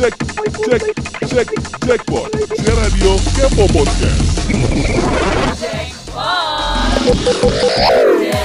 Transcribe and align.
cek 0.00 0.16
cek 0.64 0.84
cek 1.28 1.48
jackpot 1.84 2.32
Siar 2.32 2.72
Radio 2.72 3.20
Kepo 3.36 3.68
Podcast 3.68 4.48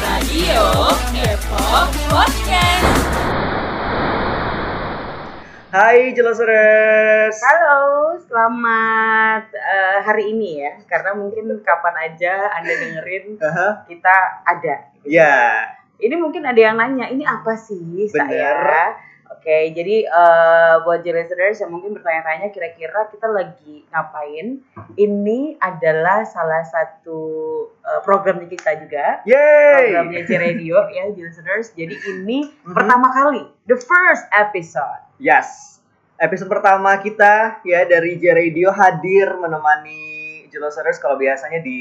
Radio 0.03 0.67
Kepo 1.15 1.59
Podcast. 2.11 3.07
Hai 5.71 6.11
Jelasers. 6.11 7.39
Halo, 7.39 8.19
selamat 8.27 9.47
eh, 9.55 9.97
hari 10.03 10.35
ini 10.35 10.59
ya. 10.59 10.75
Karena 10.91 11.15
mungkin 11.15 11.55
kapan 11.63 11.95
aja 12.03 12.51
Anda 12.51 12.73
dengerin 12.83 13.39
Aha. 13.39 13.87
kita 13.87 14.15
ada. 14.43 14.91
Ya, 15.07 15.71
Ini 16.03 16.19
mungkin 16.19 16.43
ada 16.43 16.59
yang 16.59 16.75
nanya, 16.75 17.07
ini 17.07 17.23
apa 17.23 17.55
sih 17.55 18.11
Bener. 18.11 18.27
saya? 18.27 19.14
Oke, 19.45 19.77
jadi 19.77 20.09
eh, 20.09 20.75
buat 20.81 21.05
listeners 21.05 21.61
yang 21.61 21.69
mungkin 21.69 21.93
bertanya-tanya 21.93 22.49
kira-kira 22.49 23.05
kita 23.13 23.29
lagi 23.29 23.85
ngapain? 23.93 24.57
Ini 24.97 25.61
adalah 25.61 26.25
salah 26.25 26.65
satu 26.65 27.21
eh, 27.77 28.01
programnya 28.01 28.49
kita 28.49 28.73
juga. 28.81 29.21
yay. 29.21 29.93
Programnya 29.93 30.25
J 30.25 30.31
Radio 30.41 30.89
ya, 30.89 31.13
listeners. 31.13 31.69
Jadi 31.77 31.93
ini 31.93 32.49
Mhm. 32.65 32.73
pertama 32.73 33.13
kali, 33.13 33.45
the 33.69 33.77
first 33.77 34.25
episode. 34.33 35.05
Yes. 35.21 35.77
Episode 36.17 36.49
pertama 36.49 36.97
kita 36.97 37.61
ya 37.61 37.85
dari 37.85 38.17
J 38.17 38.33
Radio 38.33 38.73
hadir 38.73 39.29
menemani 39.37 40.01
Jelasers 40.49 40.97
kalau 40.97 41.21
biasanya 41.21 41.61
di 41.61 41.77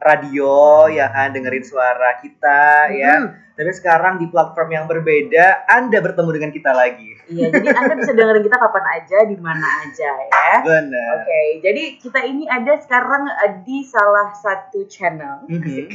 radio 0.00 0.88
ya 0.88 1.12
kan 1.12 1.36
dengerin 1.36 1.60
suara 1.60 2.16
kita 2.24 2.88
ya. 2.96 3.20
Mhm. 3.20 3.52
Tapi 3.60 3.72
sekarang 3.76 4.16
di 4.16 4.32
platform 4.32 4.72
yang 4.72 4.84
berbeda 4.88 5.68
Anda 5.68 6.00
bertemu 6.00 6.30
dengan 6.32 6.50
kita 6.56 6.72
lagi. 6.72 7.12
Iya, 7.28 7.52
jadi 7.52 7.68
Anda 7.76 7.94
bisa 8.00 8.16
dengerin 8.16 8.40
kita 8.48 8.56
kapan 8.56 8.84
aja, 8.96 9.18
di 9.28 9.36
mana 9.36 9.66
aja 9.84 10.10
ya. 10.16 10.52
Benar. 10.64 11.12
Oke, 11.20 11.40
jadi 11.60 11.82
kita 12.00 12.24
ini 12.24 12.48
ada 12.48 12.80
sekarang 12.80 13.28
eh, 13.28 13.60
di 13.60 13.84
salah 13.84 14.32
satu 14.32 14.88
channel. 14.88 15.44
Mhm. 15.44 15.86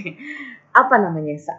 Apa 0.77 0.95
namanya, 1.02 1.33
Sa? 1.41 1.58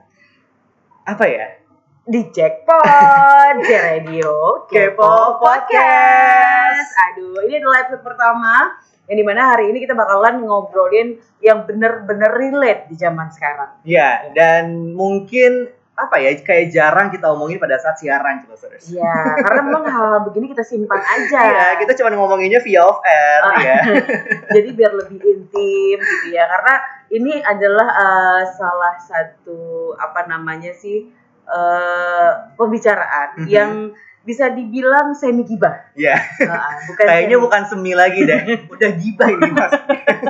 Apa 1.10 1.26
ya? 1.26 1.58
Di 2.06 2.22
Jackpot, 2.30 3.66
J 3.66 3.70
Radio, 3.74 4.62
Kepo 4.70 5.42
Podcast. 5.42 6.90
Aduh, 7.10 7.42
ini 7.50 7.58
adalah 7.58 7.82
episode 7.82 8.06
pertama 8.06 8.78
yang 9.06 9.16
di 9.16 9.24
mana 9.24 9.54
hari 9.54 9.70
ini 9.70 9.78
kita 9.78 9.94
bakalan 9.94 10.42
ngobrolin 10.42 11.08
yang 11.38 11.62
bener-bener 11.62 12.30
relate 12.30 12.90
di 12.90 12.94
zaman 12.94 13.30
sekarang. 13.30 13.70
Ya, 13.82 14.30
dan 14.34 14.92
mungkin 14.92 15.70
apa 15.96 16.20
ya 16.20 16.28
kayak 16.36 16.76
jarang 16.76 17.08
kita 17.08 17.32
omongin 17.32 17.56
pada 17.56 17.80
saat 17.80 17.96
siaran 17.96 18.44
Jelasers. 18.44 18.92
Iya, 18.92 19.16
karena 19.40 19.60
memang 19.64 19.88
hal-hal 19.88 20.20
begini 20.28 20.52
kita 20.52 20.60
simpan 20.60 21.00
aja. 21.00 21.40
Iya, 21.40 21.66
kita 21.80 21.96
cuma 21.96 22.12
ngomonginnya 22.12 22.60
via 22.60 22.84
off 22.84 23.00
air 23.00 23.40
Ah. 23.40 23.56
ya. 23.56 23.78
jadi 24.60 24.68
biar 24.76 24.92
lebih 24.92 25.16
intim 25.24 25.96
gitu 25.96 26.26
ya 26.30 26.44
karena 26.46 26.74
ini 27.08 27.40
adalah 27.40 27.88
eh, 27.88 28.42
salah 28.52 29.00
satu 29.00 29.56
apa 29.96 30.28
namanya 30.28 30.76
sih 30.76 31.08
eh, 31.46 32.30
pembicaraan 32.60 33.40
Mhm. 33.40 33.48
yang 33.48 33.72
bisa 34.26 34.50
dibilang 34.50 35.14
semi 35.14 35.40
gibah 35.40 35.86
Iya. 35.94 36.18
Bukan 36.88 37.04
Kayaknya 37.04 37.30
semi- 37.32 37.44
bukan 37.46 37.62
semi 37.64 37.92
lagi 37.94 38.20
deh. 38.20 38.40
Udah 38.74 38.90
gibah 38.92 39.28
ini 39.30 39.48
mas. 39.50 39.70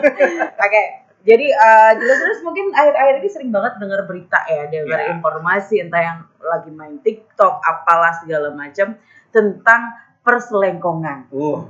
oke 0.62 0.82
jadi 1.22 1.46
eh, 1.48 1.90
jelas-jelas 1.96 2.38
mungkin 2.40 2.70
akhir-akhir 2.70 3.14
ini 3.18 3.28
sering 3.28 3.50
banget 3.50 3.72
dengar 3.76 4.04
berita 4.04 4.38
ya 4.44 4.68
dengar 4.68 5.00
Iya. 5.00 5.10
informasi 5.12 5.80
entah 5.80 5.98
yang 5.98 6.18
lagi 6.38 6.70
main 6.70 7.00
TikTok 7.00 7.58
apalah 7.58 8.14
segala 8.14 8.52
macam 8.52 8.94
tentang 9.28 9.80
perselengkongan 10.20 11.26
Uh, 11.28 11.66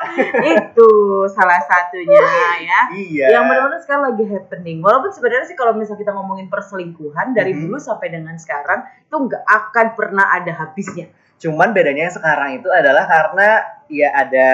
itu 0.54 0.90
salah 1.28 1.60
satunya 1.60 2.22
ya 2.60 2.80
Iya. 2.90 3.26
yang 3.32 3.44
benar-benar 3.46 3.80
sekarang 3.80 4.12
lagi 4.12 4.24
happening 4.26 4.78
walaupun 4.80 5.10
sebenarnya 5.10 5.46
sih 5.46 5.56
kalau 5.56 5.72
misalnya 5.72 6.00
kita 6.00 6.12
ngomongin 6.12 6.46
perselingkuhan 6.46 7.32
dari 7.32 7.52
Mhm. 7.52 7.60
dulu 7.66 7.76
sampai 7.76 8.08
dengan 8.10 8.36
sekarang 8.36 8.82
itu 9.00 9.16
nggak 9.16 9.44
akan 9.44 9.86
pernah 9.94 10.26
ada 10.32 10.52
habisnya 10.54 11.08
Cuman 11.42 11.74
bedanya 11.74 12.06
yang 12.06 12.14
sekarang 12.14 12.54
itu 12.54 12.70
adalah 12.70 13.02
karena 13.02 13.66
ya 13.90 14.14
ada 14.14 14.48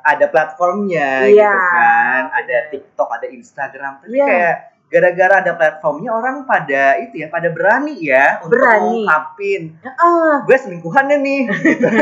ada 0.00 0.24
platformnya 0.24 1.28
Iya. 1.28 1.52
gitu 1.52 1.68
kan, 1.76 2.22
ada 2.32 2.56
TikTok, 2.72 3.08
ada 3.12 3.26
Instagram. 3.28 3.92
Tapi 4.00 4.16
Iya. 4.16 4.24
kayak 4.24 4.56
gara-gara 4.90 5.34
ada 5.38 5.52
platformnya 5.54 6.10
orang 6.10 6.42
pada 6.42 6.98
itu 6.98 7.22
ya, 7.22 7.30
pada 7.30 7.46
berani 7.48 7.94
ya 8.02 8.42
untuk 8.42 8.58
Berani. 8.58 9.06
ngungkapin 9.06 9.62
Heeh, 9.78 10.32
gue 10.42 10.56
selingkuhannya 10.58 11.16
nih. 11.22 11.42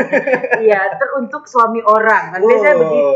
iya 0.65 0.89
teruntuk 0.97 1.45
suami 1.45 1.85
orang 1.85 2.33
kan 2.33 2.39
biasanya 2.41 2.75
begitu 2.75 3.11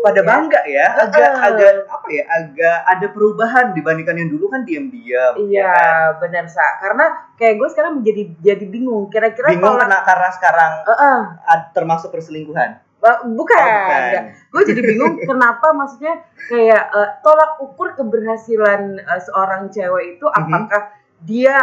pada 0.00 0.20
ya. 0.20 0.24
bangga 0.24 0.60
ya 0.64 0.86
agak 0.96 1.28
Heeh. 1.28 1.46
agak 1.52 1.70
apa 1.86 2.06
ya 2.08 2.24
agak 2.30 2.78
ada 2.88 3.06
perubahan 3.12 3.66
dibandingkan 3.76 4.16
yang 4.16 4.30
dulu 4.32 4.48
kan 4.48 4.64
diam-diam 4.64 5.32
iya 5.44 5.60
ya 5.60 5.68
kan? 5.68 6.24
benar 6.24 6.44
sa 6.48 6.80
karena 6.80 7.04
kayak 7.36 7.54
gue 7.60 7.68
sekarang 7.68 7.92
menjadi 8.00 8.22
jadi 8.40 8.64
bingung 8.64 9.12
kira-kira 9.12 9.52
bingung 9.52 9.76
kalau 9.76 9.84
kena 9.84 9.98
karena 10.02 10.28
sekarang 10.32 10.72
Heeh, 10.88 11.20
ad- 11.44 11.68
termasuk 11.76 12.08
perselingkuhan 12.08 12.80
bukan, 12.98 13.62
bukan. 13.62 14.22
gue 14.50 14.62
jadi 14.66 14.80
bingung 14.82 15.14
kenapa 15.22 15.70
maksudnya 15.70 16.18
kayak 16.46 16.84
eh, 16.90 17.10
tolak 17.22 17.62
ukur 17.62 17.94
keberhasilan 17.94 18.98
eh, 18.98 19.20
seorang 19.22 19.70
cewek 19.70 20.18
itu 20.18 20.26
Mhm. 20.26 20.34
apakah 20.34 20.82
dia 21.22 21.58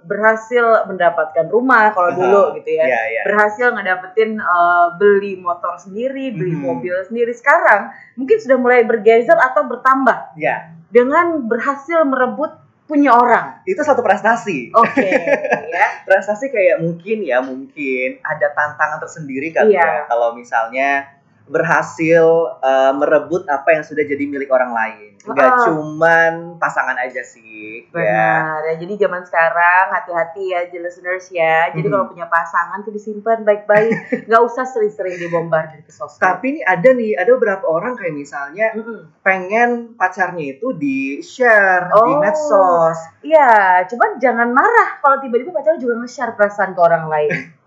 berhasil 0.00 0.88
mendapatkan 0.88 1.44
rumah 1.46 1.92
kalau 1.92 2.16
dulu 2.16 2.56
gitu 2.56 2.72
ya 2.72 2.88
Iya, 2.88 3.00
iya. 3.06 3.22
berhasil 3.22 3.68
ngedapetin 3.70 4.40
eh, 4.40 4.86
beli 4.96 5.36
motor 5.36 5.76
sendiri 5.76 6.32
beli 6.32 6.56
Mhm. 6.56 6.62
mobil 6.64 6.94
sendiri 7.04 7.30
sekarang 7.30 7.92
mungkin 8.16 8.36
sudah 8.40 8.56
mulai 8.56 8.82
bergeser 8.82 9.36
atau 9.36 9.68
bertambah 9.68 10.34
ya 10.34 10.72
dengan 10.90 11.46
berhasil 11.46 12.02
merebut 12.02 12.50
punya 12.90 13.14
orang. 13.14 13.62
Itu 13.62 13.78
satu 13.80 14.02
prestasi. 14.02 14.74
Oke 14.74 15.06
ya. 15.70 16.02
Prestasi 16.02 16.50
kayak 16.50 16.82
mungkin 16.82 17.22
ya 17.22 17.38
mungkin 17.38 18.18
ada 18.20 18.50
tantangan 18.50 18.98
tersendiri 18.98 19.54
kali 19.54 19.78
Iya. 19.78 19.86
ya. 19.86 20.10
Kalau 20.10 20.34
misalnya 20.34 21.06
berhasil 21.50 22.24
eh, 22.60 22.92
merebut 22.94 23.42
apa 23.44 23.68
yang 23.72 23.82
sudah 23.82 24.02
jadi 24.02 24.24
milik 24.24 24.48
orang 24.48 24.70
lain 24.70 25.10
nggak 25.20 25.52
Ah. 25.52 25.60
cuman 25.68 26.32
pasangan 26.56 26.96
aja 26.96 27.20
sih 27.20 27.84
ya 27.84 27.92
Benar. 27.92 28.60
Ya, 28.64 28.74
jadi 28.78 28.94
zaman 28.98 29.20
sekarang 29.20 29.92
hati-hati 29.92 30.48
ya 30.48 30.64
listeners 30.72 31.28
ya. 31.28 31.68
Jadi 31.68 31.84
Mhm. 31.84 31.92
kalau 31.92 32.04
punya 32.08 32.24
pasangan 32.24 32.80
tuh 32.80 32.88
disimpan 32.88 33.42
baik-baik. 33.42 33.90
Nggak 34.28 34.42
usah 34.42 34.64
sering-sering 34.64 35.18
dibombardir 35.18 35.82
ke 35.82 35.92
sosmed. 35.92 36.16
tapi 36.18 36.44
ini 36.50 36.60
ada 36.62 36.88
nih 36.88 37.12
ada 37.14 37.30
beberapa 37.34 37.66
orang 37.66 37.94
kayak 37.94 38.14
misalnya 38.14 38.72
Mm-mm. 38.72 39.12
pengen 39.20 39.92
pacarnya 39.94 40.56
itu 40.56 40.72
di 40.72 41.20
share 41.20 41.90
di 41.90 42.00
Oh. 42.00 42.16
medsos 42.16 42.96
Iya, 43.20 43.84
cuman 43.86 44.16
jangan 44.16 44.48
marah 44.48 44.96
kalau 44.98 45.20
tiba-tiba 45.20 45.52
pacar 45.52 45.76
juga 45.76 46.00
nge-share 46.00 46.32
perasaan 46.32 46.72
ke 46.72 46.80
orang 46.80 47.04
lain. 47.06 47.30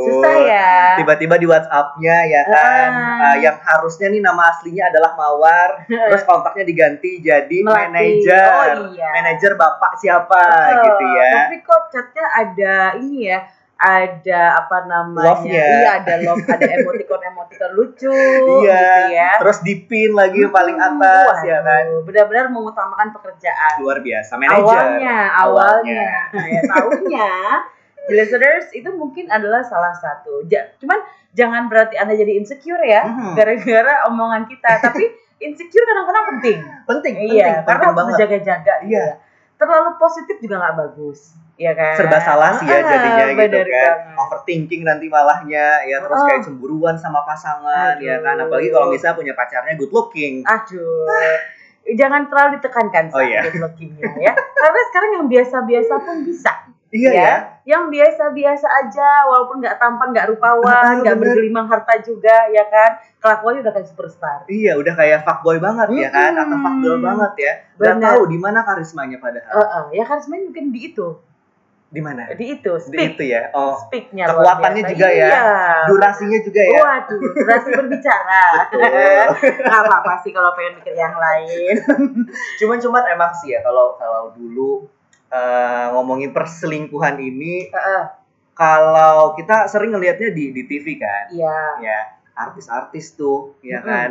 Susah 0.00 0.34
ya. 0.40 0.70
tiba-tiba 0.96 1.34
di 1.34 1.44
WhatsApp-nya 1.44 2.16
ya 2.24 2.42
kan 2.44 2.90
Ah. 2.90 3.22
uh, 3.24 3.36
yang 3.38 3.56
harusnya 3.58 4.08
nih 4.08 4.20
nama 4.20 4.48
aslinya 4.48 4.88
adalah 4.88 5.12
Mawar 5.12 5.70
terus 6.08 6.22
kontaknya 6.22 6.64
diganti 6.64 7.18
jadi 7.18 7.58
Melati. 7.58 7.76
manajer 7.84 8.74
Oh, 8.76 8.90
iya. 8.90 9.08
manajer 9.12 9.52
bapak 9.54 9.92
siapa 9.96 10.40
Oh, 10.40 10.82
gitu 10.82 11.04
ya 11.10 11.32
Tapi 11.44 11.56
kok 11.60 11.82
chatnya 11.88 12.26
ada 12.32 12.74
ini 12.96 13.18
ya, 13.26 13.38
ada 13.76 14.40
apa 14.58 14.76
namanya? 14.84 15.24
Love-nya. 15.32 15.64
Iya, 15.64 15.90
ada 15.96 16.14
love, 16.20 16.44
ada 16.44 16.68
emoticon-emoticon 16.70 17.70
lucu 17.72 18.12
iya 18.60 18.76
gitu 18.76 19.00
ya. 19.10 19.30
terus 19.40 19.58
dipin 19.60 20.12
lagi 20.12 20.36
yang 20.38 20.50
paling 20.50 20.76
Hmm, 20.76 21.00
atas 21.00 21.36
ya 21.42 21.58
kan 21.60 21.84
waduh, 21.86 22.04
Benar-benar 22.04 22.46
mengutamakan 22.48 23.08
pekerjaan. 23.10 23.74
luar 23.78 23.98
biasa 23.98 24.32
manajer 24.34 24.60
awalnya, 24.60 25.16
awalnya, 25.34 26.02
ya 26.36 26.60
tahunya. 26.66 27.32
Listeners 28.06 28.72
itu 28.72 28.88
mungkin 28.90 29.28
adalah 29.28 29.60
salah 29.60 29.92
satu. 29.92 30.46
Ja- 30.46 30.72
cuman 30.76 30.98
jangan 31.30 31.66
berarti 31.66 31.94
anda 31.94 32.12
jadi 32.12 32.32
insecure 32.34 32.80
ya, 32.80 33.04
Mhm. 33.04 33.34
gara-gara 33.34 34.06
omongan 34.06 34.46
kita. 34.46 34.70
Tapi 34.86 35.04
insecure 35.38 35.84
kadang-kadang 35.84 36.24
penting. 36.32 36.58
penting 36.84 37.14
iya, 37.22 37.60
penting, 37.60 37.66
karena 37.66 37.78
penting 37.78 37.94
banget 37.94 38.12
berjaga-jaga. 38.14 38.74
gitu 38.80 38.88
Iya. 38.88 39.04
ya. 39.04 39.14
Terlalu 39.56 39.90
positif 39.94 40.36
juga 40.38 40.56
nggak 40.56 40.76
bagus, 40.78 41.20
ya 41.54 41.72
kan? 41.72 41.92
serba 41.94 42.16
salah 42.18 42.56
sih 42.56 42.64
ya 42.64 42.76
Ah, 42.76 42.82
jadinya 42.82 43.24
gitu 43.28 43.36
bener 43.36 43.66
kan 43.66 43.92
banget. 43.92 44.16
overthinking 44.18 44.82
nanti 44.82 45.06
malahnya 45.06 45.66
ya 45.84 46.00
terus 46.00 46.16
Oh. 46.16 46.24
kayak 46.24 46.40
cemburuan 46.42 46.96
sama 46.96 47.20
pasangan 47.22 48.00
ya 48.00 48.16
kan 48.18 48.40
Aduh. 48.40 48.48
apalagi 48.48 48.68
kalau 48.70 48.88
misalnya 48.88 49.14
punya 49.14 49.34
pacarnya 49.34 49.76
good 49.76 49.92
looking 49.92 50.40
Aduh. 50.42 51.04
Jangan 51.82 52.24
terlalu 52.26 52.56
ditekankan 52.56 53.04
Oh, 53.10 53.20
iya. 53.20 53.40
good 53.42 53.56
lookingnya 53.58 54.08
ya. 54.18 54.32
Karena 54.32 54.80
sekarang 54.86 55.10
yang 55.14 55.26
biasa-biasa 55.26 55.94
pun 55.98 56.16
bisa. 56.22 56.52
Iya 56.90 57.10
ya. 57.12 57.34
yang 57.64 57.86
biasa-biasa 57.86 58.66
aja 58.66 59.22
walaupun 59.24 59.62
nggak 59.62 59.78
tampan 59.78 60.10
nggak 60.10 60.26
Ah, 60.26 60.30
rupawan 60.30 60.94
nggak 60.98 61.14
bener. 61.14 61.38
bergelimang 61.38 61.66
harta 61.66 61.94
juga 62.00 62.34
ya 62.46 62.66
kan 62.66 62.90
kelakuannya 63.16 63.62
udah 63.62 63.72
kayak 63.72 63.86
superstar 63.86 64.38
Iya, 64.44 64.74
udah 64.74 64.94
kayak 64.94 65.22
fuckboy 65.22 65.56
banget 65.56 65.86
ya 65.94 66.10
kan, 66.10 66.34
atau 66.34 66.56
fuckgirl 66.56 66.98
banget 66.98 67.32
ya. 67.38 67.52
Gak 67.76 67.94
Bener. 67.94 68.02
tahu 68.04 68.22
di 68.26 68.36
mana 68.36 68.60
karismanya 68.60 69.16
padahal. 69.16 69.54
Eh, 69.54 69.68
eh, 69.68 69.84
ya 69.94 70.04
karismanya 70.04 70.42
mungkin 70.46 70.66
di 70.68 70.80
itu 70.84 71.08
Di 71.86 71.98
mana? 71.98 72.22
di 72.30 72.46
itu 72.48 72.72
Di 72.72 72.82
speak 72.82 73.10
itu 73.12 73.24
ya. 73.28 73.50
Oh, 73.50 73.74
speaknya 73.76 74.26
kekuatannya 74.26 74.82
juga 74.88 75.06
ya. 75.06 75.30
iya. 75.30 75.42
durasinya 75.86 76.38
juga 76.40 76.62
ya. 76.64 76.78
Waduh, 76.80 77.18
durasi 77.18 77.68
berbicara. 77.72 78.42
Betul. 78.64 79.26
Gak 79.64 79.80
apa-apa 79.80 80.12
sih 80.22 80.30
kalau 80.30 80.54
pengen 80.54 80.78
mikir 80.78 80.94
yang 80.96 81.14
lain. 81.14 81.74
Cuman 82.58 82.78
cuman 82.78 83.02
emang 83.08 83.30
sih 83.32 83.54
ya 83.54 83.60
kalau 83.60 83.94
kalau 83.94 84.30
dulu 84.32 84.86
eh, 85.30 85.86
ngomongin 85.94 86.34
perselingkuhan 86.34 87.16
ini 87.16 87.70
Heeh, 87.70 88.02
kalau 88.52 89.32
kita 89.34 89.64
sering 89.66 89.94
ngelihatnya 89.94 90.34
di 90.34 90.52
di 90.52 90.62
TV 90.66 91.00
kan. 91.00 91.32
Iya. 91.32 91.58
Ya, 91.80 91.98
artis-artis 92.36 93.14
tuh 93.14 93.56
ya 93.60 93.80
Mm-mm. 93.80 93.88
kan 93.88 94.10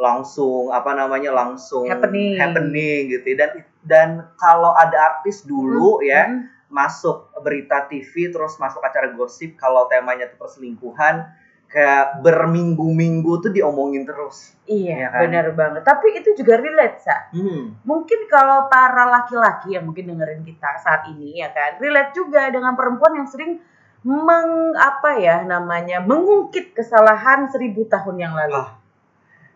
langsung 0.00 0.72
apa 0.72 0.96
namanya 0.96 1.28
langsung 1.32 1.84
Happening. 1.84 2.40
happening 2.40 3.12
gitu 3.12 3.36
dan 3.36 3.50
dan 3.84 4.08
kalau 4.36 4.72
ada 4.72 4.96
artis 5.16 5.44
dulu 5.44 6.00
ya 6.00 6.28
Mm-mm. 6.28 6.48
masuk 6.72 7.28
berita 7.40 7.84
TV 7.84 8.32
terus 8.32 8.56
masuk 8.56 8.80
acara 8.80 9.12
gosip 9.12 9.56
kalau 9.56 9.84
temanya 9.92 10.28
tuh 10.32 10.40
perselingkuhan 10.40 11.28
kayak 11.70 12.18
berminggu-minggu 12.26 13.46
tuh 13.46 13.54
diomongin 13.54 14.02
terus. 14.02 14.58
Iya, 14.66 15.06
Iya 15.06 15.08
kan? 15.14 15.20
benar 15.22 15.46
banget. 15.54 15.82
Tapi 15.86 16.18
itu 16.18 16.34
juga 16.34 16.58
relate, 16.58 16.98
Sa. 16.98 17.30
Hmm. 17.30 17.78
Mungkin 17.86 18.26
kalau 18.26 18.66
para 18.66 19.06
laki-laki 19.06 19.78
yang 19.78 19.86
mungkin 19.86 20.10
dengerin 20.10 20.42
kita 20.42 20.82
saat 20.82 21.06
ini 21.06 21.38
ya 21.38 21.54
kan, 21.54 21.78
relate 21.78 22.10
juga 22.10 22.50
dengan 22.50 22.74
perempuan 22.74 23.22
yang 23.22 23.30
sering 23.30 23.62
meng 24.02 24.74
apa 24.74 25.20
ya 25.20 25.44
namanya 25.44 26.00
mengungkit 26.02 26.74
kesalahan 26.74 27.46
seribu 27.46 27.86
tahun 27.86 28.16
yang 28.18 28.34
lalu. 28.34 28.58
Ah, 28.58 28.70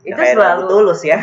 itu 0.05 0.15
Kayak 0.15 0.37
selalu 0.39 0.63
tulus 0.71 1.01
ya. 1.03 1.19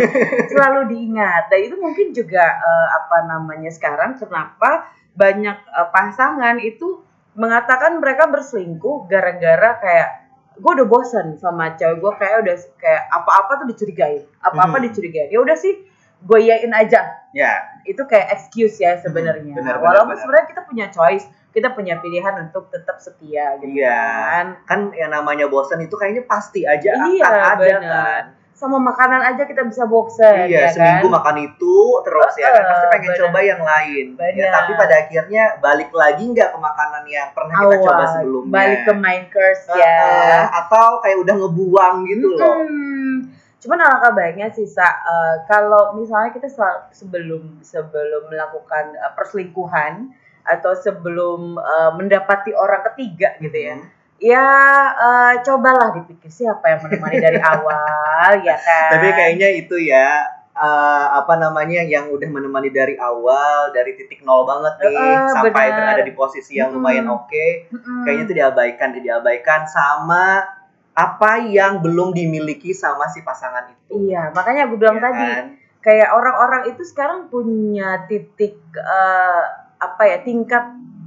selalu 0.52 0.80
diingat 0.92 1.48
dan 1.48 1.60
itu 1.64 1.76
mungkin 1.80 2.12
juga 2.12 2.42
eh, 2.42 2.88
apa 3.00 3.30
namanya 3.30 3.70
sekarang 3.72 4.18
kenapa 4.18 4.90
banyak 5.14 5.56
eh, 5.56 5.88
pasangan 5.94 6.58
itu 6.60 7.00
mengatakan 7.38 7.98
mereka 8.02 8.26
berselingkuh 8.26 9.06
gara-gara 9.06 9.78
kayak 9.78 10.10
gue 10.54 10.70
udah 10.72 10.86
bosen 10.86 11.34
sama 11.34 11.74
cewek 11.74 11.98
gue 11.98 12.12
kayak 12.14 12.36
udah 12.40 12.56
kayak 12.76 13.02
apa-apa 13.10 13.52
tuh 13.58 13.66
dicurigain 13.66 14.22
apa-apa 14.40 14.76
Hmm. 14.76 14.84
dicurigain 14.84 15.26
ya 15.26 15.38
udah 15.38 15.54
sih 15.54 15.74
gue 16.20 16.38
yain 16.40 16.72
aja 16.72 17.04
ya, 17.30 17.52
itu 17.84 18.00
kayak 18.02 18.32
excuse 18.32 18.78
ya 18.78 18.96
sebenarnya 18.96 19.54
Hmm, 19.54 19.66
walaupun 19.76 20.14
benar. 20.14 20.22
sebenarnya 20.22 20.46
kita 20.48 20.62
punya 20.62 20.86
choice 20.88 21.24
kita 21.50 21.70
punya 21.70 21.98
pilihan 21.98 22.34
untuk 22.40 22.66
tetap 22.68 22.96
setia 22.96 23.58
gitu 23.58 23.76
Iya. 23.76 24.02
kan 24.24 24.46
kan 24.64 24.80
yang 24.92 25.10
namanya 25.10 25.46
bosan 25.46 25.78
itu 25.80 25.94
kayaknya 25.94 26.24
pasti 26.24 26.64
aja 26.64 26.96
Iya, 27.04 27.22
akan 27.22 27.42
ada 27.52 27.60
benar. 27.60 27.82
kan. 27.84 28.24
Sama 28.54 28.78
makanan 28.78 29.34
aja 29.34 29.42
kita 29.50 29.66
bisa 29.66 29.82
bosen 29.84 30.46
Iya, 30.46 30.70
ya 30.70 30.70
seminggu 30.70 31.10
kan? 31.10 31.14
makan 31.18 31.36
itu 31.42 31.76
terus 32.06 32.32
ya 32.38 32.54
kan 32.54 32.62
pasti 32.70 32.86
pengen 32.86 33.12
coba 33.18 33.38
yang 33.42 33.62
lain. 33.66 34.06
Ya, 34.38 34.46
tapi 34.54 34.72
pada 34.78 34.94
akhirnya 35.04 35.44
balik 35.58 35.90
lagi 35.90 36.22
nggak 36.22 36.54
ke 36.54 36.58
makanan 36.62 37.04
yang 37.10 37.28
pernah 37.34 37.56
kita 37.58 37.66
awal 37.74 37.82
coba 37.82 38.04
sebelumnya. 38.14 38.54
balik 38.54 38.80
ke 38.86 38.92
main 38.94 39.24
course 39.34 39.62
Uh-uh, 39.66 39.78
ya 39.82 40.46
atau 40.54 41.02
kayak 41.02 41.18
udah 41.26 41.34
ngebuang 41.34 41.94
gitu 42.06 42.26
loh. 42.38 42.54
Hmm. 42.62 43.14
Cuman 43.58 43.80
alangkah 43.80 44.12
baiknya 44.12 44.46
sih 44.54 44.68
Sa, 44.68 44.86
eh, 44.86 45.34
kalau 45.50 45.96
misalnya 45.98 46.30
kita 46.30 46.46
sebelum 46.94 47.58
sebelum 47.64 48.22
melakukan 48.30 48.94
eh, 48.94 49.12
perselingkuhan 49.18 50.14
atau 50.46 50.72
sebelum 50.78 51.58
eh, 51.58 51.90
mendapati 51.98 52.54
orang 52.54 52.86
ketiga 52.92 53.34
gitu 53.42 53.58
ya. 53.58 53.76
Hmm. 53.82 53.88
Ya 54.16 54.46
eh, 54.90 55.32
cobalah 55.42 55.90
dipikir 55.92 56.28
siapa 56.28 56.64
yang 56.68 56.80
menemani 56.82 57.18
dari 57.18 57.40
awal 57.52 58.30
ya 58.40 58.56
kan. 58.56 58.90
Tapi 58.94 59.08
kayaknya 59.10 59.48
itu 59.54 59.76
ya 59.76 60.22
eh, 60.54 61.06
apa 61.12 61.34
namanya 61.34 61.82
yang 61.82 62.08
udah 62.08 62.28
menemani 62.28 62.70
dari 62.70 62.94
awal 62.94 63.70
dari 63.70 63.94
titik 63.94 64.22
nol 64.22 64.44
banget 64.44 64.78
nih 64.80 64.94
Uh-uh, 64.94 65.28
sampai 65.34 65.50
benar. 65.52 65.76
berada 65.76 66.02
di 66.02 66.12
posisi 66.12 66.56
yang 66.56 66.72
lumayan 66.72 67.04
Mm. 67.04 67.16
oke. 67.16 67.46
Mm-mm. 67.68 68.02
Kayaknya 68.02 68.22
itu 68.22 68.34
diabaikan, 68.34 68.88
diabaikan 68.94 69.60
sama 69.66 70.46
apa 70.94 71.42
yang 71.42 71.82
belum 71.82 72.14
dimiliki 72.14 72.70
sama 72.70 73.10
si 73.10 73.18
pasangan 73.20 73.66
itu. 73.66 73.98
Iya, 74.08 74.30
makanya 74.30 74.70
gue 74.70 74.78
bilang 74.78 74.96
Ya 74.96 75.04
tadi 75.04 75.26
kan? 75.26 75.44
kayak 75.82 76.08
orang-orang 76.14 76.62
itu 76.70 76.80
sekarang 76.80 77.26
punya 77.26 78.06
titik 78.06 78.54
eh, 78.72 79.42
apa 79.76 80.02
ya 80.06 80.22
tingkat 80.22 80.64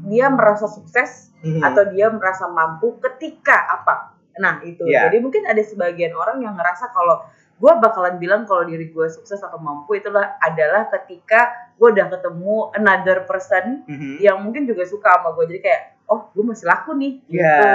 dia 0.07 0.27
merasa 0.27 0.65
sukses 0.65 1.29
Mhm. 1.37 1.61
atau 1.61 1.83
dia 1.85 2.07
merasa 2.09 2.47
mampu 2.47 2.97
ketika 2.99 3.55
apa 3.69 4.15
nah 4.35 4.61
itu 4.61 4.81
Iya. 4.83 5.05
jadi 5.05 5.17
mungkin 5.17 5.43
ada 5.43 5.59
sebagian 5.59 6.13
orang 6.13 6.39
yang 6.39 6.53
ngerasa 6.53 6.89
kalau 6.89 7.21
gue 7.53 7.73
bakalan 7.75 8.15
bilang 8.15 8.45
kalau 8.45 8.61
diri 8.63 8.87
gue 8.87 9.07
sukses 9.07 9.37
atau 9.39 9.57
mampu 9.57 9.97
itulah 9.97 10.37
adalah 10.39 10.85
ketika 10.91 11.49
gue 11.73 11.89
udah 11.89 12.05
ketemu 12.07 12.55
another 12.71 13.23
person 13.23 13.81
Mhm. 13.83 14.17
yang 14.19 14.37
mungkin 14.39 14.63
juga 14.63 14.81
suka 14.83 15.09
sama 15.11 15.33
gue 15.33 15.45
jadi 15.47 15.61
kayak 15.63 15.83
oh 16.07 16.29
gue 16.31 16.43
masih 16.45 16.63
laku 16.65 16.93
nih 16.93 17.19
Iya. 17.27 17.41
gitu. 17.51 17.65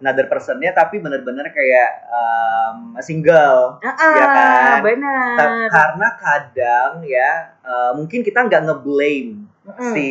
another 0.00 0.26
personnya 0.26 0.72
tapi 0.72 0.98
bener-bener 0.98 1.46
kayak 1.48 1.90
um, 2.08 2.96
single 2.98 3.78
Ah, 3.78 3.92
Iya 3.94 4.26
kan? 4.26 4.78
benar 4.82 5.36
Ta- 5.36 5.68
karena 5.70 6.08
kadang 6.16 6.92
ya 7.04 7.30
uh, 7.60 7.92
mungkin 7.92 8.20
kita 8.20 8.42
nggak 8.42 8.64
ngeblame 8.64 9.41
Mm-mm. 9.62 9.94
si 9.94 10.06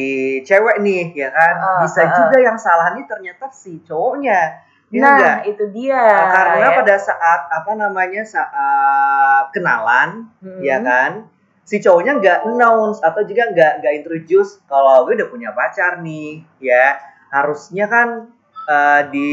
cewek 0.48 0.80
nih 0.80 1.12
ya 1.12 1.30
kan 1.36 1.56
Ah, 1.60 1.80
bisa 1.84 2.08
ah, 2.08 2.12
juga 2.16 2.38
yang 2.40 2.56
salah 2.56 2.96
nih 2.96 3.04
ternyata 3.04 3.52
si 3.52 3.84
cowoknya 3.84 4.64
ya 4.92 5.00
nah 5.00 5.16
enggak? 5.16 5.38
itu 5.56 5.64
dia 5.76 6.04
karena 6.32 6.68
ya. 6.68 6.78
pada 6.84 6.96
saat 7.00 7.42
apa 7.52 7.72
namanya 7.76 8.24
saat 8.28 9.52
kenalan 9.52 10.32
Mm-mm. 10.40 10.64
ya 10.64 10.80
kan 10.80 11.28
si 11.68 11.80
cowoknya 11.80 12.20
nggak 12.20 12.40
announce 12.48 13.00
atau 13.00 13.24
juga 13.24 13.52
nggak 13.52 13.84
nggak 13.84 13.94
introduce 14.04 14.60
kalau 14.72 15.08
gue 15.08 15.16
udah 15.20 15.30
punya 15.32 15.52
pacar 15.56 16.00
nih 16.04 16.44
ya 16.60 17.00
harusnya 17.32 17.88
kan 17.88 18.32
uh, 18.68 19.02
di 19.08 19.32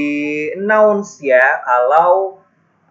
announce 0.55 1.19
ya 1.23 1.62
kalau 1.62 2.38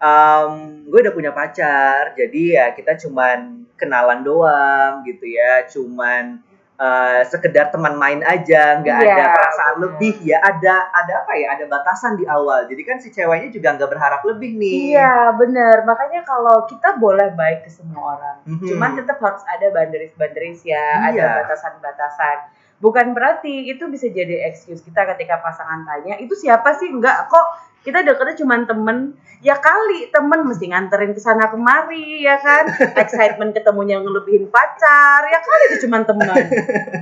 um, 0.00 0.84
gue 0.88 1.00
udah 1.00 1.14
punya 1.14 1.32
pacar 1.32 2.12
jadi 2.16 2.42
ya 2.56 2.66
kita 2.76 2.96
cuman 3.00 3.68
kenalan 3.78 4.20
doang 4.26 5.06
gitu 5.06 5.24
ya 5.24 5.64
cuman 5.70 6.42
uh, 6.78 7.20
sekedar 7.22 7.68
teman 7.68 7.94
main 7.94 8.22
aja 8.22 8.78
nggak 8.78 8.96
Iya, 8.96 9.12
ada 9.12 9.24
perasaan 9.30 9.74
bener. 9.74 9.82
lebih 9.84 10.14
ya 10.24 10.38
ada 10.40 10.74
ada 10.88 11.12
apa 11.20 11.32
ya 11.34 11.46
ada 11.52 11.64
batasan 11.66 12.14
di 12.14 12.24
awal 12.24 12.64
jadi 12.64 12.82
kan 12.82 12.96
si 12.96 13.10
ceweknya 13.10 13.50
juga 13.50 13.74
nggak 13.74 13.90
berharap 13.90 14.22
lebih 14.24 14.54
nih 14.54 14.94
Iya 14.94 15.34
benar 15.34 15.82
makanya 15.82 16.22
kalau 16.22 16.64
kita 16.64 16.96
boleh 16.96 17.34
baik 17.34 17.62
ke 17.62 17.70
semua 17.70 18.16
orang, 18.16 18.36
Mhm. 18.44 18.64
cuman 18.64 18.90
tetap 18.94 19.18
harus 19.18 19.42
ada 19.44 19.66
boundaries-boundaries 19.68 20.62
ya, 20.64 20.86
ada 21.04 21.14
Iya. 21.14 21.28
batasan-batasan. 21.42 22.38
Bukan 22.78 23.10
berarti 23.10 23.66
itu 23.66 23.84
bisa 23.86 24.06
jadi 24.06 24.46
excuse 24.46 24.80
kita 24.80 25.02
ketika 25.08 25.38
pasangan 25.38 25.82
tanya 25.82 26.14
itu 26.16 26.30
siapa 26.32 26.72
sih? 26.72 26.86
Enggak 26.86 27.26
kok 27.26 27.46
kita 27.80 28.02
deketnya 28.02 28.36
cuma 28.36 28.54
temen. 28.62 28.98
Ya 29.38 29.54
kali 29.54 30.10
temen 30.10 30.42
mesti 30.42 30.66
nganterin 30.66 31.10
ke 31.10 31.18
sana 31.18 31.46
kemari 31.46 32.22
ya 32.22 32.34
kan? 32.36 32.66
Excitement 33.02 33.50
ketemunya 33.50 33.98
ngelebihin 33.98 34.46
pacar 34.48 35.22
ya 35.24 35.38
kali 35.38 35.62
itu 35.64 35.86
cuma 35.86 36.02
teman 36.02 36.38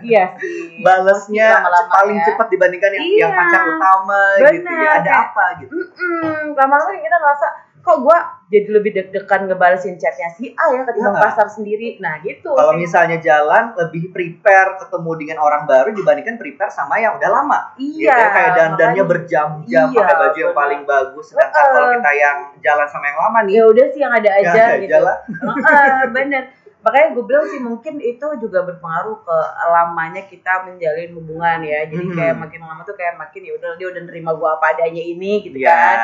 iya 0.02 0.36
sih. 0.36 0.80
Balesnya 0.80 1.60
Lama-lama 1.60 1.88
paling 1.90 2.16
ya. 2.20 2.24
cepat 2.26 2.46
dibandingkan 2.48 2.90
yang, 2.92 3.02
Iya. 3.02 3.20
yang 3.20 3.32
pacar 3.34 3.60
utama 3.66 4.20
gitu 4.36 4.68
ya. 4.68 4.90
Ada 5.00 5.12
apa 5.24 5.44
gitu? 5.58 5.70
Mm-mm, 5.72 6.42
lama-lama 6.52 6.92
kita 6.92 7.16
ngerasa 7.16 7.46
kok 7.86 8.02
gue 8.02 8.18
jadi 8.46 8.68
lebih 8.68 8.90
deg-degan 8.92 9.46
ngebalesin 9.46 9.94
chatnya 9.94 10.34
si 10.34 10.50
A 10.52 10.74
ya 10.74 10.82
ketimbang 10.82 11.14
Nah. 11.14 11.22
pasar 11.22 11.46
sendiri. 11.46 11.98
Nah 11.98 12.18
gitu. 12.18 12.50
kalau 12.50 12.74
sih. 12.74 12.82
misalnya 12.82 13.18
jalan 13.18 13.78
lebih 13.78 14.10
prepare 14.10 14.74
ketemu 14.76 15.10
dengan 15.16 15.38
orang 15.38 15.62
baru 15.64 15.94
dibandingkan 15.94 16.34
prepare 16.34 16.66
sama 16.68 16.98
yang 16.98 17.14
udah 17.14 17.30
lama 17.30 17.58
gitu 17.76 18.02
iya, 18.02 18.10
ya 18.12 18.28
kayak 18.28 18.50
dandannya 18.52 19.04
berjam-jam 19.06 19.86
Iya, 19.86 19.94
pakai 19.94 20.16
baju 20.18 20.38
yang 20.40 20.54
paling 20.54 20.80
bagus 20.82 21.24
sedangkan 21.30 21.54
Heeh. 21.54 21.70
kalau 21.72 21.88
kita 21.94 22.10
yang 22.12 22.36
jalan 22.58 22.86
sama 22.86 23.04
yang 23.06 23.18
lama 23.20 23.38
nih 23.40 23.54
ya 23.54 23.64
udah 23.64 23.86
sih 23.86 24.00
yang 24.00 24.12
ada 24.12 24.30
aja 24.34 24.50
ya, 24.50 24.66
gitu. 24.76 24.90
jalan 24.90 25.18
Heeh, 25.62 25.98
bener. 26.10 26.44
Makanya 26.86 27.18
gue 27.18 27.24
bilang 27.26 27.46
sih 27.50 27.58
mungkin 27.58 27.98
itu 27.98 28.26
juga 28.38 28.62
berpengaruh 28.62 29.26
ke 29.26 29.36
lamanya 29.74 30.22
kita 30.30 30.70
menjalin 30.70 31.18
hubungan 31.18 31.66
ya. 31.66 31.82
Jadi 31.90 32.06
Mhm. 32.06 32.14
kayak 32.14 32.36
makin 32.38 32.62
lama 32.62 32.86
tuh 32.86 32.94
kayak 32.94 33.18
makin 33.18 33.42
ya 33.42 33.52
udah 33.58 33.70
dia 33.74 33.86
udah 33.90 34.02
nerima 34.06 34.30
gue 34.38 34.46
apa 34.46 34.66
adanya 34.70 35.02
ini 35.02 35.42
gitu 35.42 35.58
ya 35.58 35.74
kan. 35.74 35.98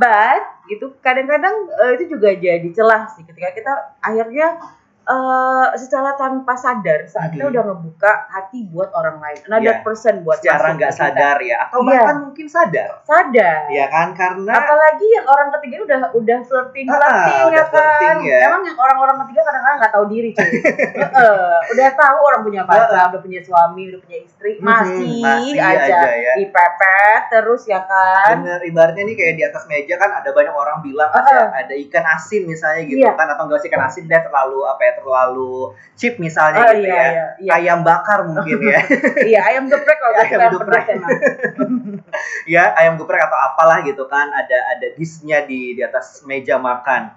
But 0.00 0.42
gitu 0.72 0.96
kadang-kadang 1.04 1.68
eh, 1.84 1.90
itu 2.00 2.16
juga 2.16 2.32
jadi 2.32 2.68
celah 2.72 3.12
sih 3.12 3.28
ketika 3.28 3.52
kita 3.52 3.72
akhirnya 4.00 4.56
eh 5.04 5.66
secara 5.74 6.14
tanpa 6.14 6.54
sadar 6.54 7.02
saat 7.04 7.30
kita 7.30 7.42
Mhm. 7.42 7.52
udah 7.52 7.62
ngebuka 7.64 8.12
hati 8.28 8.64
buat 8.66 8.90
orang 8.92 9.18
lain, 9.18 9.38
another 9.44 9.74
Iya. 9.74 9.82
person 9.82 10.22
buat 10.22 10.38
secara 10.38 10.72
nggak 10.72 10.88
kita. 10.88 11.00
sadar 11.02 11.36
ya 11.40 11.56
atau 11.60 11.78
Iya. 11.80 11.90
bahkan 11.92 12.16
mungkin 12.22 12.46
sadar 12.46 12.90
sadar. 13.02 13.60
ya 13.68 13.86
kan 13.88 14.08
karena 14.12 14.52
Apalagi 14.54 15.06
yang 15.08 15.26
orang 15.26 15.48
ketiga 15.52 15.76
udah 15.82 15.98
udah 16.12 16.38
flirting 16.40 16.86
Ah, 16.86 16.94
flirting 16.94 17.44
ya 17.50 17.64
kan. 17.64 17.70
flirting 17.72 18.18
ya. 18.24 18.38
Emang 18.46 18.62
yang 18.62 18.78
orang-orang 18.78 19.16
ketiga 19.22 19.40
kadang-kadang 19.42 19.78
nggak 19.78 19.92
tahu 19.92 20.04
diri 20.06 20.28
cuy. 20.30 20.50
Heeh, 20.94 21.56
udah 21.68 21.88
tahu 21.92 22.18
orang 22.22 22.42
punya 22.42 22.62
pacar, 22.62 23.04
udah 23.10 23.20
punya 23.20 23.40
suami, 23.40 23.82
udah 23.88 24.00
punya 24.00 24.18
istri, 24.20 24.52
Mhm, 24.54 24.64
masih, 24.64 25.14
masih 25.18 25.58
aja, 25.58 25.82
aja 25.82 26.10
ya. 26.14 26.32
dipepet 26.38 27.22
terus 27.28 27.62
ya 27.64 27.80
kan. 27.82 28.38
bener 28.38 28.60
ibaratnya 28.62 29.02
nih 29.02 29.14
kayak 29.14 29.34
di 29.34 29.44
atas 29.44 29.64
meja 29.64 29.94
kan 29.96 30.10
ada 30.12 30.30
banyak 30.30 30.52
orang 30.52 30.78
bilang 30.80 31.10
Ah, 31.10 31.20
ada 31.20 31.34
ada 31.60 31.74
ikan 31.80 32.04
asin 32.08 32.44
misalnya 32.44 32.82
gitu 32.84 33.00
Iya. 33.00 33.12
kan 33.12 33.26
atau 33.28 33.44
enggak 33.44 33.58
usah 33.58 33.68
ikan 33.68 33.82
asin 33.82 34.04
deh 34.04 34.20
terlalu 34.20 34.62
apa 34.64 34.80
ya 34.80 34.91
terlalu 34.98 35.72
cheap 35.94 36.18
misalnya 36.18 36.62
Oh, 36.66 36.72
gitu 36.74 36.88
iya, 36.88 36.94
ya. 36.94 37.04
iya, 37.08 37.24
iya. 37.40 37.50
ayam 37.56 37.80
bakar 37.86 38.26
mungkin 38.28 38.58
ya. 38.60 38.80
Iya, 39.30 39.40
ayam 39.48 39.64
geprek 39.70 39.98
kalau 39.98 40.16
Ayam 40.22 40.40
ayam 40.40 40.52
geprek. 40.58 40.86
ya 42.54 42.64
ayam 42.76 42.94
geprek 42.98 43.22
atau 43.22 43.38
apalah 43.38 43.80
gitu 43.86 44.04
kan 44.10 44.28
ada 44.30 44.58
ada 44.76 44.86
disnya 44.94 45.44
di 45.46 45.74
di 45.76 45.82
atas 45.82 46.22
meja 46.26 46.58
makan. 46.58 47.14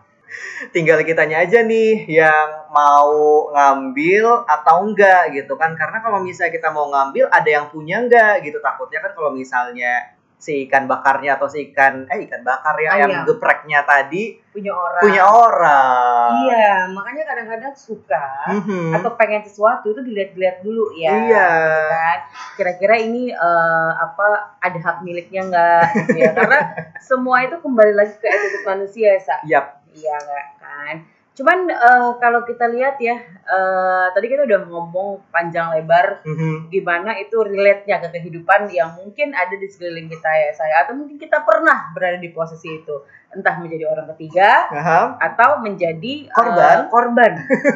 Tinggal 0.74 1.06
kitanya 1.06 1.46
aja 1.46 1.62
nih 1.62 2.10
yang 2.10 2.68
mau 2.74 3.48
ngambil 3.54 4.44
atau 4.50 4.84
enggak 4.84 5.32
gitu 5.32 5.54
kan. 5.56 5.78
Karena 5.78 6.02
kalau 6.02 6.20
misalnya 6.20 6.52
kita 6.52 6.74
mau 6.74 6.90
ngambil 6.92 7.30
ada 7.30 7.50
yang 7.50 7.66
punya 7.70 8.02
enggak 8.04 8.42
gitu. 8.44 8.58
Takutnya 8.60 9.00
kan 9.06 9.12
kalau 9.14 9.32
misalnya 9.32 10.18
si 10.38 10.66
ikan 10.66 10.86
bakarnya 10.86 11.36
atau 11.36 11.48
si 11.48 11.72
ikan 11.72 12.06
eh 12.06 12.24
ikan 12.24 12.42
bakar 12.42 12.76
ya 12.78 12.90
ayam 12.94 13.10
Ayam. 13.10 13.24
gepreknya 13.26 13.82
tadi 13.82 14.38
Punya 14.48 14.72
orang. 14.72 15.02
punya 15.02 15.24
orang 15.26 16.32
Iya, 16.46 16.70
makanya 16.90 17.24
kadang-kadang 17.26 17.74
suka 17.74 18.26
Mhm. 18.48 18.94
atau 18.94 19.12
pengen 19.14 19.42
sesuatu 19.42 19.90
itu 19.90 20.02
dilihat-lihat 20.02 20.62
dulu 20.62 20.92
ya. 20.94 21.12
Iya. 21.12 21.48
gitu 21.50 21.82
kan. 21.90 22.18
Kira-kira 22.56 22.96
ini 22.98 23.30
eh, 23.30 23.92
apa 23.96 24.28
ada 24.58 24.80
hak 24.80 24.98
miliknya 25.02 25.42
nggak 25.44 25.82
gitu 26.06 26.18
ya? 26.18 26.32
Karena 26.32 26.60
semua 27.10 27.42
itu 27.42 27.56
kembali 27.58 27.94
lagi 27.94 28.16
ke 28.16 28.28
attitude 28.28 28.66
manusia 28.66 29.08
ya, 29.12 29.20
Sa. 29.20 29.36
Yap. 29.44 29.66
Iya 29.90 30.16
nggak 30.18 30.46
kan? 30.58 30.96
Cuman 31.36 31.68
eh, 31.68 32.12
kalau 32.18 32.42
kita 32.42 32.66
lihat 32.66 32.96
ya, 32.98 33.20
eh, 33.20 34.06
tadi 34.10 34.26
kita 34.26 34.48
udah 34.48 34.66
ngomong 34.66 35.28
panjang 35.30 35.76
lebar 35.76 36.24
Mhm. 36.24 36.72
gimana 36.72 37.12
itu 37.16 37.36
relate-nya 37.38 38.00
ke 38.00 38.08
kehidupan 38.10 38.72
yang 38.72 38.96
mungkin 38.96 39.32
ada 39.32 39.52
di 39.52 39.68
sekeliling 39.68 40.08
kita 40.08 40.26
ya 40.26 40.50
saya 40.52 40.76
atau 40.82 40.96
mungkin 40.96 41.20
kita 41.20 41.44
pernah 41.44 41.92
berada 41.92 42.16
di 42.16 42.32
posisi 42.32 42.72
itu 42.74 43.04
entah 43.30 43.60
menjadi 43.60 43.84
orang 43.86 44.08
ketiga 44.16 44.72
Aha. 44.72 45.20
atau 45.20 45.60
menjadi 45.60 46.26
eh, 46.26 46.32
Korban. 46.32 46.88
korban 46.88 47.32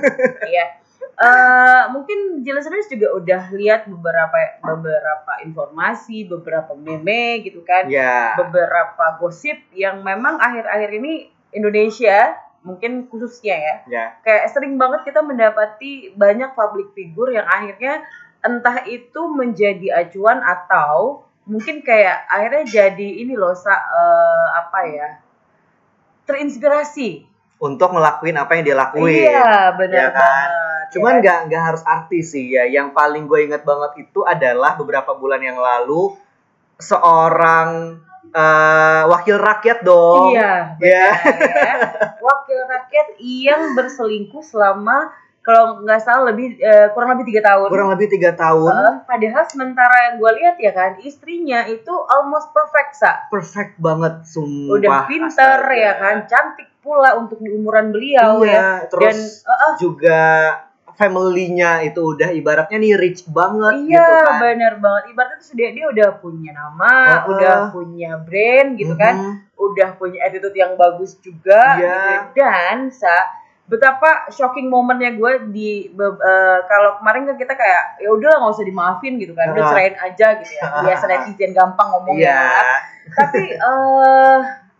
ya 0.55 0.79
Eh, 1.19 1.83
mungkin 1.91 2.47
listeners 2.47 2.87
juga 2.87 3.11
udah 3.11 3.51
lihat 3.51 3.91
beberapa 3.91 4.39
beberapa 4.63 5.43
informasi 5.43 6.23
beberapa 6.23 6.71
meme 6.71 7.43
gitu 7.43 7.59
kan 7.67 7.91
Ya. 7.91 8.39
beberapa 8.39 9.19
gosip 9.19 9.59
yang 9.75 9.99
memang 9.99 10.39
akhir-akhir 10.39 10.95
ini 10.95 11.27
Indonesia 11.51 12.39
mungkin 12.59 13.07
khususnya 13.07 13.55
ya 13.55 13.75
Ya. 13.87 14.05
kayak 14.19 14.51
sering 14.51 14.75
banget 14.75 15.03
kita 15.03 15.21
mendapati 15.21 16.11
banyak 16.13 16.51
public 16.53 16.91
figure 16.91 17.31
yang 17.31 17.45
akhirnya 17.45 18.03
entah 18.39 18.83
itu 18.83 19.21
menjadi 19.27 19.87
acuan 19.97 20.39
atau 20.39 21.23
mungkin 21.43 21.81
kayak 21.81 22.27
akhirnya 22.27 22.63
jadi 22.63 23.09
ini 23.19 23.33
loh 23.33 23.51
sa, 23.51 23.73
eh, 23.73 24.47
apa 24.55 24.79
ya 24.85 25.09
terinspirasi 26.23 27.25
Untuk 27.59 27.91
ngelakuin 27.91 28.39
apa 28.39 28.55
yang 28.55 28.63
dia 28.63 28.77
lakuin. 28.77 29.19
iya 29.19 29.75
benar 29.75 29.99
Ya 29.99 30.09
kan? 30.13 30.21
banget 30.47 30.87
Cuman 30.89 31.13
ya. 31.13 31.19
nggak 31.19 31.39
nggak 31.47 31.63
harus 31.65 31.83
artis 31.83 32.31
sih 32.31 32.49
ya. 32.49 32.63
Yang 32.63 32.95
paling 32.95 33.27
gue 33.27 33.39
inget 33.43 33.61
banget 33.61 33.91
itu 33.99 34.23
adalah 34.23 34.73
beberapa 34.73 35.11
bulan 35.13 35.37
yang 35.37 35.59
lalu 35.59 36.15
seorang 36.79 37.99
eh, 38.31 39.01
wakil 39.05 39.35
rakyat 39.35 39.79
dong. 39.81 40.31
iya 40.31 40.75
Ya. 40.75 41.07
benar 41.15 41.77
ya. 41.77 41.77
wakil 42.19 42.59
rakyat 42.63 43.07
yang 43.17 43.73
berselingkuh 43.73 44.41
selama 44.41 45.09
kalau 45.39 45.81
nggak 45.81 45.97
salah 45.97 46.29
lebih 46.29 46.55
eh, 46.55 46.91
kurang 46.91 47.15
lebih 47.15 47.25
tiga 47.27 47.41
tahun 47.47 47.67
Kurang 47.67 47.89
lebih 47.89 48.07
tiga 48.11 48.31
tahun. 48.33 48.69
Eh, 48.69 48.95
padahal 49.03 49.43
sementara 49.45 49.95
yang 50.05 50.15
gue 50.17 50.31
lihat 50.35 50.55
ya 50.57 50.71
kan 50.71 50.91
istrinya 50.99 51.65
itu 51.65 51.89
almost 51.89 52.49
perfect 52.49 52.93
sa 52.93 53.25
Perfect 53.27 53.77
banget 53.77 54.23
sumpah. 54.23 54.77
udah 54.77 54.97
pinter 55.05 55.31
astaga. 55.59 55.73
ya 55.75 55.91
kan 55.95 56.15
cantik 56.25 56.69
pula 56.79 57.15
untuk 57.15 57.37
di 57.37 57.49
umuran 57.49 57.89
beliau 57.89 58.39
Iya, 58.39 58.51
ya 58.51 58.67
terus 58.87 59.03
dan 59.03 59.17
eh, 59.43 59.57
eh, 59.59 59.73
juga 59.79 60.21
family-nya 60.99 61.87
itu 61.87 62.01
udah 62.03 62.29
ibaratnya 62.29 62.75
nih 62.75 62.93
rich 62.93 63.23
banget 63.25 63.87
iya 63.87 64.03
gitu 64.03 64.27
kan. 64.27 64.39
bener 64.43 64.73
banget 64.77 65.03
ibaratnya 65.09 65.37
tuh 65.39 65.55
dia 65.55 65.69
dia 65.71 65.85
udah 65.87 66.09
punya 66.19 66.51
nama 66.51 66.91
Heeh. 66.91 67.31
udah 67.31 67.55
punya 67.71 68.11
brand 68.19 68.75
gitu 68.75 68.93
kan 68.93 69.15
Mhm. 69.15 69.33
udah 69.55 69.89
punya 69.95 70.19
attitude 70.21 70.53
yang 70.53 70.75
bagus 70.75 71.15
juga 71.17 71.79
Iya. 71.79 71.95
gitu. 71.95 72.11
dan 72.35 72.77
sa 72.91 73.15
betapa 73.65 74.27
shocking 74.27 74.65
momennya 74.65 75.13
gue 75.13 75.31
di 75.47 75.87
eh, 75.87 76.59
kalau 76.65 76.99
kemarin 76.99 77.23
kan 77.25 77.37
kita 77.37 77.53
kayak 77.53 77.83
ya 77.97 78.09
udah 78.09 78.31
nggak 78.35 78.51
usah 78.51 78.65
dimaafin 78.65 79.15
gitu 79.15 79.31
kan 79.31 79.53
udah 79.53 79.61
Heeh. 79.61 79.71
cerain 79.71 79.95
aja 79.95 80.27
gitu 80.37 80.51
ya 80.53 80.63
biasa 80.83 81.03
netizen 81.05 81.51
gampang 81.53 81.87
ngomong 81.89 82.17
Iya. 82.17 82.27
ya 82.27 82.75
tapi 83.09 83.45
eh 83.71 84.37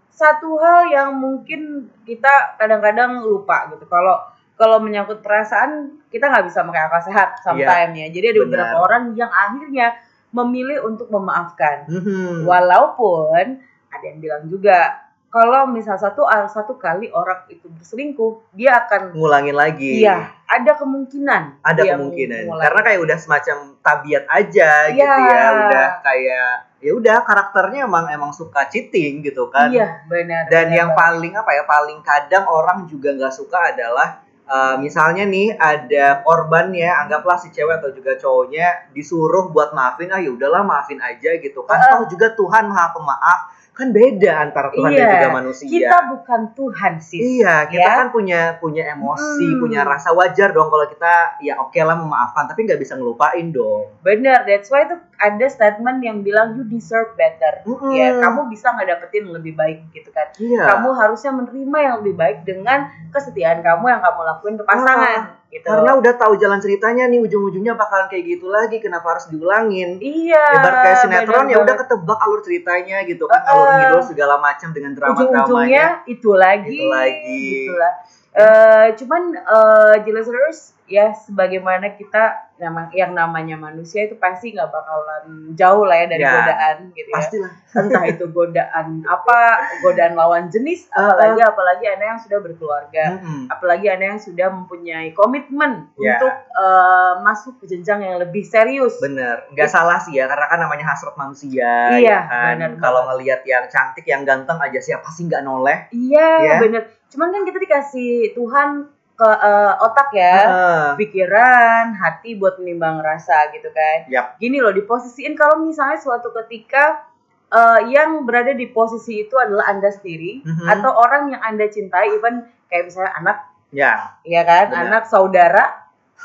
satu 0.09 0.59
hal 0.59 0.91
yang 0.91 1.15
mungkin 1.15 1.87
kita 2.03 2.59
kadang-kadang 2.59 3.23
lupa 3.23 3.71
gitu 3.71 3.87
kalau 3.87 4.19
kalau 4.59 4.77
menyangkut 4.77 5.23
perasaan 5.23 5.71
kita 6.07 6.27
nggak 6.27 6.45
bisa 6.45 6.61
pakai 6.61 6.83
akal 6.83 7.01
sehat 7.01 7.29
sometimes 7.39 7.95
ya 7.95 8.07
jadi 8.11 8.25
ada 8.29 8.37
benar. 8.37 8.45
beberapa 8.45 8.77
orang 8.81 9.03
yang 9.15 9.31
akhirnya 9.31 9.87
memilih 10.29 10.83
untuk 10.83 11.07
memaafkan 11.07 11.87
Mhm. 11.87 12.43
walaupun 12.43 13.63
ada 13.89 14.03
yang 14.03 14.19
bilang 14.19 14.43
juga 14.45 14.99
kalau 15.29 15.63
misal 15.65 15.93
satu 15.93 16.21
satu 16.47 16.75
kali 16.75 17.07
orang 17.07 17.45
itu 17.47 17.69
berselingkuh 17.69 18.49
dia 18.51 18.81
akan 18.83 19.13
ngulangin 19.13 19.53
lagi. 19.53 20.01
iya 20.01 20.33
ada 20.43 20.73
kemungkinan 20.75 21.61
ada 21.61 21.81
kemungkinan 21.87 22.49
karena 22.51 22.81
kayak 22.83 22.99
udah 22.99 23.17
semacam 23.17 23.57
tabiat 23.79 24.25
aja 24.27 24.69
gitu 24.89 24.99
Iya. 24.99 25.29
ya 25.29 25.43
udah 25.55 25.87
kayak 26.01 26.49
ya 26.79 26.91
udah 26.93 27.17
karakternya 27.21 27.85
emang 27.85 28.09
emang 28.09 28.31
suka 28.31 28.65
cheating 28.65 29.21
gitu 29.21 29.47
kan 29.47 29.69
iya 29.69 30.01
benar 30.05 30.47
dan 30.47 30.65
benar 30.65 30.77
yang 30.77 30.89
banget. 30.89 31.01
paling 31.01 31.33
apa 31.35 31.51
ya 31.51 31.63
paling 31.63 31.99
kadang 32.01 32.45
orang 32.45 32.77
juga 32.85 33.09
nggak 33.13 33.31
suka 33.31 33.59
adalah 33.69 34.25
eh, 34.49 34.75
misalnya 34.81 35.23
nih 35.29 35.53
ada 35.55 36.25
korbannya 36.25 36.89
anggaplah 36.89 37.37
si 37.37 37.53
cewek 37.53 37.79
atau 37.79 37.93
juga 37.93 38.17
cowoknya 38.17 38.91
disuruh 38.91 39.53
buat 39.53 39.71
maafin 39.77 40.09
ah 40.09 40.19
ya 40.19 40.33
udahlah 40.33 40.65
maafin 40.65 40.97
aja 40.99 41.37
gitu 41.37 41.61
kan 41.69 41.77
Heeh. 41.77 41.91
toh 41.93 42.03
juga 42.09 42.33
Tuhan 42.33 42.65
maha 42.67 42.89
pemaaf 42.91 43.39
kan 43.79 43.89
beda 43.89 44.31
antara 44.41 44.67
Tuhan 44.69 44.91
dan 44.91 44.99
Iya. 44.99 45.13
juga 45.15 45.29
manusia 45.33 45.65
kita 45.65 45.97
bukan 46.11 46.41
Tuhan 46.51 46.93
sis 46.99 47.21
Iya, 47.39 47.55
kita 47.65 47.79
Ya. 47.81 47.95
kan 47.95 48.07
punya 48.09 48.39
punya 48.57 48.83
emosi, 48.91 49.47
Hmm. 49.47 49.59
punya 49.59 49.81
rasa 49.81 50.11
wajar 50.11 50.51
dong 50.51 50.67
kalau 50.67 50.83
kita 50.85 51.13
ya 51.39 51.55
oke 51.57 51.79
lah 51.79 51.95
memaafkan, 51.95 52.43
tapi 52.45 52.67
nggak 52.67 52.75
bisa 52.77 52.93
ngelupain 52.93 53.49
dong. 53.49 53.87
Bener, 54.01 54.43
that's 54.43 54.67
why 54.67 54.83
itu 54.83 54.93
ada 55.15 55.45
statement 55.47 55.99
yang 55.99 56.19
bilang 56.19 56.53
you 56.53 56.63
deserve 56.63 57.15
better. 57.15 57.63
Mm-mm. 57.63 57.91
Ya, 57.91 58.19
kamu 58.19 58.47
bisa 58.47 58.71
ngedapetin 58.71 59.23
yang 59.23 59.35
lebih 59.35 59.53
baik 59.53 59.87
gitu 59.91 60.09
kan. 60.09 60.27
Iya. 60.35 60.63
Kamu 60.65 60.91
harusnya 60.93 61.31
menerima 61.31 61.77
yang 61.79 61.95
lebih 61.99 62.15
baik 62.15 62.37
dengan 62.43 62.83
kesetiaan 63.09 63.59
kamu 63.59 63.85
yang 63.89 64.01
kamu 64.01 64.19
lakuin 64.25 64.55
ke 64.55 64.63
pasangan. 64.63 65.39
gitu. 65.49 65.65
Karena 65.65 65.97
udah 65.97 66.13
tahu 66.13 66.37
jalan 66.37 66.61
ceritanya 66.61 67.09
nih 67.09 67.17
ujung-ujungnya 67.19 67.73
bakalan 67.73 68.05
kayak 68.05 68.21
gitu 68.27 68.45
lagi, 68.47 68.77
kenapa 68.77 69.17
harus 69.17 69.25
diulangin? 69.27 69.97
iya. 69.97 70.45
Ibarat 70.53 70.77
kayak 70.85 70.97
sinetron 71.01 71.49
ya 71.49 71.57
udah 71.57 71.73
ketebak 71.75 72.19
alur 72.21 72.37
ceritanya 72.39 73.01
gitu 73.01 73.25
kan, 73.25 73.41
Uh-uh. 73.41 73.49
alur 73.49 73.68
ngidul 73.77 74.03
segala 74.05 74.35
macam 74.41 74.69
dengan 74.73 74.91
drama-dramanya. 74.97 76.03
itu 76.09 76.31
lagi. 76.33 76.79
Itu 76.79 76.85
lagi. 76.89 77.43
Gitulah. 77.69 77.93
Eh, 78.29 78.87
cuman 78.97 79.21
eh 79.35 79.95
listeners 80.13 80.78
ya 80.89 81.13
sebagaimana 81.13 81.93
kita 81.93 82.23
nama 82.57 82.91
yang 82.91 83.13
namanya 83.13 83.55
manusia 83.55 84.03
itu 84.03 84.17
pasti 84.17 84.51
nggak 84.51 84.67
bakalan 84.67 85.25
jauh 85.53 85.85
lah 85.85 85.95
ya 85.95 86.07
dari 86.07 86.19
Ya, 86.19 86.33
godaan 86.33 86.77
gitu 86.91 87.07
ya. 87.07 87.15
Pastilah. 87.15 87.51
entah 87.79 88.03
itu 88.03 88.25
godaan 88.27 88.87
apa 89.05 89.37
godaan 89.79 90.13
lawan 90.13 90.49
jenis 90.49 90.89
Uh-uh. 90.89 91.07
apalagi 91.07 91.39
apalagi 91.39 91.85
anda 91.87 92.05
yang 92.07 92.19
sudah 92.19 92.39
berkeluarga 92.39 93.05
Mm-mm. 93.15 93.47
apalagi 93.47 93.87
anda 93.87 94.05
yang 94.09 94.19
sudah 94.19 94.47
mempunyai 94.49 95.13
komitmen 95.13 95.87
Ya. 95.95 96.17
untuk 96.17 96.33
eh, 96.35 97.13
masuk 97.21 97.53
ke 97.59 97.69
jenjang 97.69 98.01
yang 98.01 98.17
lebih 98.17 98.41
serius 98.41 98.97
Bener, 98.99 99.45
nggak 99.49 99.69
salah 99.69 99.95
sih 99.97 100.13
ya, 100.13 100.25
karena 100.25 100.45
kan 100.45 100.59
namanya 100.59 100.89
hasrat 100.89 101.13
manusia. 101.13 101.93
Iya, 101.93 102.01
ya 102.01 102.19
kan? 102.25 102.53
bener 102.57 102.71
Kalau 102.79 103.01
ngelihat 103.07 103.45
yang 103.45 103.63
cantik, 103.65 104.03
yang 104.03 104.23
ganteng 104.23 104.57
aja 104.57 104.79
siapa 104.79 105.07
sih 105.07 105.23
nggak 105.23 105.41
noleh? 105.41 105.87
iya 105.91 106.29
Ya. 106.41 106.57
bener 106.59 106.83
cuman 107.07 107.29
kan 107.29 107.41
kita 107.41 107.57
dikasih 107.57 108.09
Tuhan 108.33 108.85
ke 109.19 109.27
eh, 109.27 109.73
otak 109.83 110.09
ya 110.15 110.35
Heeh. 110.39 110.85
pikiran 110.95 111.91
hati 111.93 112.39
buat 112.39 112.55
menimbang 112.55 113.03
rasa 113.03 113.51
gitu 113.51 113.67
kan 113.69 114.07
Yap. 114.07 114.39
gini 114.39 114.63
loh 114.63 114.71
diposisiin 114.71 115.35
kalau 115.35 115.59
misalnya 115.59 115.99
suatu 115.99 116.31
ketika 116.31 117.03
eh, 117.49 117.79
yang 117.91 118.23
berada 118.23 118.55
di 118.55 118.71
posisi 118.71 119.27
itu 119.27 119.35
adalah 119.35 119.67
anda 119.67 119.91
sendiri 119.91 120.39
Mhm. 120.41 120.65
atau 120.69 120.91
orang 120.95 121.29
yang 121.29 121.41
anda 121.41 121.67
cintai 121.67 122.15
even 122.15 122.47
kayak 122.65 122.87
misalnya 122.87 123.11
anak 123.15 123.37
Ya, 123.69 124.17
ya 124.25 124.41
kan? 124.41 124.73
Benar. 124.73 124.81
Anak 124.89 125.03
saudara, 125.05 125.65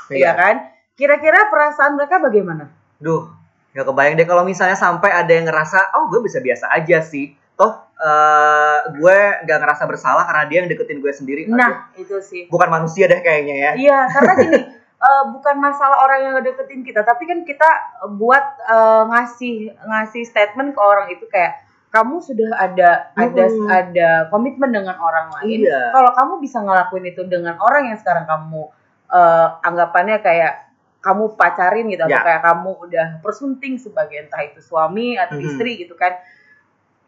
Iya. 0.09 0.33
ya 0.33 0.33
kan? 0.33 0.55
Kira-kira 0.97 1.53
perasaan 1.53 1.93
mereka 1.93 2.17
bagaimana? 2.17 2.73
duh, 2.97 3.29
nggak 3.77 3.85
kebayang 3.85 4.17
deh 4.17 4.25
kalau 4.25 4.49
misalnya 4.49 4.73
sampai 4.73 5.13
ada 5.13 5.29
yang 5.29 5.45
ngerasa, 5.45 5.93
oh 5.93 6.09
gue 6.09 6.25
bisa 6.25 6.41
biasa 6.41 6.73
aja 6.73 7.05
sih. 7.05 7.37
Toh, 7.55 7.73
eh, 7.97 8.79
gue 8.93 9.19
nggak 9.43 9.59
ngerasa 9.59 9.85
bersalah 9.85 10.25
karena 10.25 10.45
dia 10.45 10.59
yang 10.59 10.69
deketin 10.69 10.99
gue 10.99 11.11
sendiri. 11.11 11.43
Aduh, 11.45 11.55
Nah, 11.55 11.89
itu 11.95 12.17
sih. 12.21 12.43
bukan 12.47 12.69
manusia 12.69 13.07
deh 13.07 13.19
kayaknya 13.19 13.55
ya. 13.55 13.71
Iya, 13.75 13.99
karena 14.11 14.33
gini, 14.43 14.61
eh, 14.99 15.23
bukan 15.31 15.57
masalah 15.57 16.03
orang 16.03 16.19
yang 16.21 16.33
ngedeketin 16.35 16.83
kita, 16.83 17.01
tapi 17.01 17.25
kan 17.25 17.43
kita 17.43 17.69
buat 18.13 18.45
eh, 18.61 19.03
ngasih 19.07 19.55
ngasih 19.81 20.23
statement 20.25 20.73
ke 20.73 20.81
orang 20.81 21.09
itu 21.09 21.25
kayak 21.27 21.63
kamu 21.89 22.19
sudah 22.19 22.51
ada 22.59 23.15
ada 23.15 23.45
Mm-mm. 23.47 23.71
ada 23.71 24.09
komitmen 24.27 24.69
dengan 24.69 24.99
orang 24.99 25.31
lain. 25.33 25.63
Iya. 25.63 25.95
Kalau 25.95 26.11
kamu 26.11 26.33
bisa 26.41 26.59
ngelakuin 26.59 27.07
itu 27.07 27.23
dengan 27.25 27.55
orang 27.57 27.87
yang 27.87 27.97
sekarang 27.97 28.27
kamu 28.27 28.67
eh, 29.07 29.49
anggapannya 29.63 30.19
kayak 30.19 30.67
kamu 30.99 31.37
pacarin 31.37 31.87
gitu 31.87 32.03
atau 32.03 32.11
Ya. 32.11 32.25
kayak 32.25 32.43
kamu 32.43 32.71
udah 32.81 33.07
persunting 33.21 33.77
sebagai 33.77 34.17
entah 34.19 34.41
itu 34.41 34.59
suami 34.59 35.15
atau 35.15 35.37
Mhm. 35.37 35.47
istri 35.47 35.79
gitu 35.79 35.95
kan. 35.95 36.19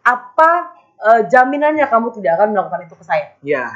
Apa 0.07 0.51
eh, 0.97 1.21
jaminannya 1.27 1.83
kamu 1.85 2.15
tidak 2.15 2.39
akan 2.39 2.55
melakukan 2.55 2.81
itu 2.83 2.95
ke 2.95 3.05
saya? 3.05 3.27
Ya, 3.43 3.67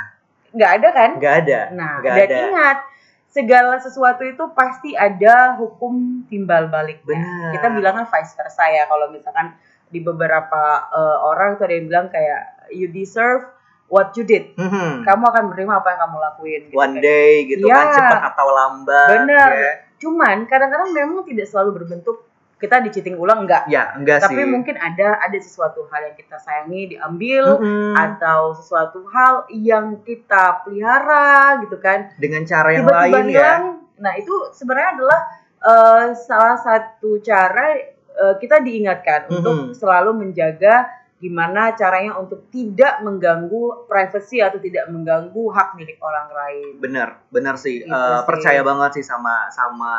Nggak 0.51 0.71
ada 0.79 0.89
kan? 0.91 1.11
nggak 1.17 1.35
ada. 1.43 1.61
Nah, 1.71 1.93
nggak 2.01 2.15
dan 2.17 2.27
ada. 2.27 2.37
ingat 2.45 2.79
segala 3.27 3.79
sesuatu 3.79 4.23
itu 4.23 4.43
pasti 4.51 4.95
ada 4.95 5.55
hukum 5.55 6.23
timbal 6.27 6.67
baliknya. 6.67 7.19
Benar. 7.19 7.51
Kita 7.55 7.67
bilangnya 7.71 8.05
vice 8.05 8.35
versa 8.35 8.67
ya 8.67 8.87
kalau 8.87 9.11
misalkan 9.11 9.55
di 9.87 9.99
beberapa 9.99 10.63
eh, 10.89 11.19
orang 11.21 11.55
tuh 11.55 11.67
ada 11.67 11.75
yang 11.75 11.87
bilang 11.87 12.07
kayak 12.09 12.71
you 12.71 12.87
deserve 12.87 13.43
what 13.87 14.15
you 14.15 14.23
did. 14.23 14.55
Mhm. 14.55 15.03
Kamu 15.03 15.25
akan 15.25 15.43
menerima 15.51 15.73
apa 15.77 15.89
yang 15.89 16.01
kamu 16.01 16.17
lakuin. 16.21 16.61
gitu 16.67 16.75
One 16.75 16.95
kan. 16.95 17.03
day 17.03 17.33
gitu 17.45 17.67
Iya. 17.67 17.75
kan 17.77 17.87
cepat 17.93 18.21
atau 18.31 18.47
lambat. 18.49 19.09
Bener. 19.13 19.51
Ya, 19.51 19.71
Cuman 20.01 20.37
kadang-kadang 20.47 20.91
memang 20.91 21.23
tidak 21.23 21.45
selalu 21.45 21.77
berbentuk 21.77 22.30
kita 22.61 22.77
diceting 22.79 23.17
ulang 23.17 23.49
enggak. 23.49 23.65
ya 23.67 23.97
enggak 23.97 24.21
sih. 24.21 24.37
Tapi 24.37 24.45
mungkin 24.45 24.77
ada 24.77 25.17
ada 25.17 25.39
sesuatu 25.41 25.89
hal 25.89 26.13
yang 26.13 26.15
kita 26.15 26.37
sayangi 26.37 26.93
diambil 26.93 27.57
Mm-mm. 27.57 27.97
atau 27.97 28.53
sesuatu 28.53 29.09
hal 29.09 29.49
yang 29.49 29.99
kita 30.01 30.61
pelihara 30.63 31.65
gitu 31.65 31.81
kan 31.81 32.13
dengan 32.17 32.45
cara 32.45 32.69
yang 32.71 32.85
tiba-tiba 32.85 33.17
lain 33.17 33.27
ya. 33.27 33.33
hilang. 33.33 33.65
Nah 33.97 34.13
itu 34.15 34.35
sebenarnya 34.53 34.91
adalah 34.95 35.21
eh, 35.61 36.07
salah 36.15 36.57
satu 36.57 37.21
cara 37.21 37.81
eh, 38.11 38.35
kita 38.37 38.61
diingatkan 38.61 39.27
Mhm. 39.27 39.35
untuk 39.35 39.57
selalu 39.73 40.21
menjaga 40.21 40.89
gimana 41.21 41.77
caranya 41.77 42.17
untuk 42.17 42.49
tidak 42.49 43.05
mengganggu 43.05 43.85
privasi 43.85 44.41
atau 44.41 44.57
tidak 44.57 44.89
mengganggu 44.89 45.53
hak 45.53 45.77
milik 45.77 46.01
orang 46.01 46.33
lain. 46.33 46.81
Bener, 46.81 47.21
bener 47.29 47.61
sih. 47.61 47.85
Gitu 47.85 47.93
Eh, 47.93 47.93
sih. 47.93 48.25
Percaya 48.25 48.65
banget 48.65 48.97
sih 48.97 49.05
sama 49.05 49.53
sama 49.53 49.93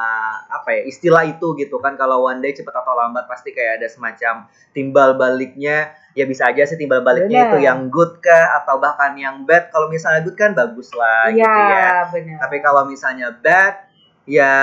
apa 0.49 0.73
ya 0.73 0.81
istilah 0.89 1.21
itu 1.23 1.53
gitu 1.55 1.77
kan. 1.77 1.93
Kalau 1.93 2.25
one 2.25 2.41
day 2.41 2.57
cepat 2.57 2.73
atau 2.73 2.97
lambat 2.97 3.29
pasti 3.29 3.53
kayak 3.53 3.77
ada 3.77 3.87
semacam 3.87 4.49
timbal 4.73 5.13
baliknya. 5.13 5.93
Ya 6.11 6.25
bisa 6.25 6.49
aja 6.49 6.65
sih 6.65 6.75
timbal 6.75 7.05
baliknya 7.05 7.47
Bener. 7.47 7.51
itu 7.53 7.57
yang 7.69 7.87
good 7.87 8.17
kah 8.19 8.57
atau 8.57 8.81
bahkan 8.81 9.13
yang 9.13 9.45
bad. 9.45 9.69
Kalau 9.69 9.87
misalnya 9.87 10.25
good 10.25 10.35
kan 10.35 10.57
bagus 10.57 10.89
lah 10.91 11.29
gitu 11.29 11.45
ya. 11.45 12.09
Benar. 12.09 12.37
Tapi 12.41 12.57
kalau 12.59 12.89
misalnya 12.89 13.29
bad 13.29 13.90
ya 14.25 14.53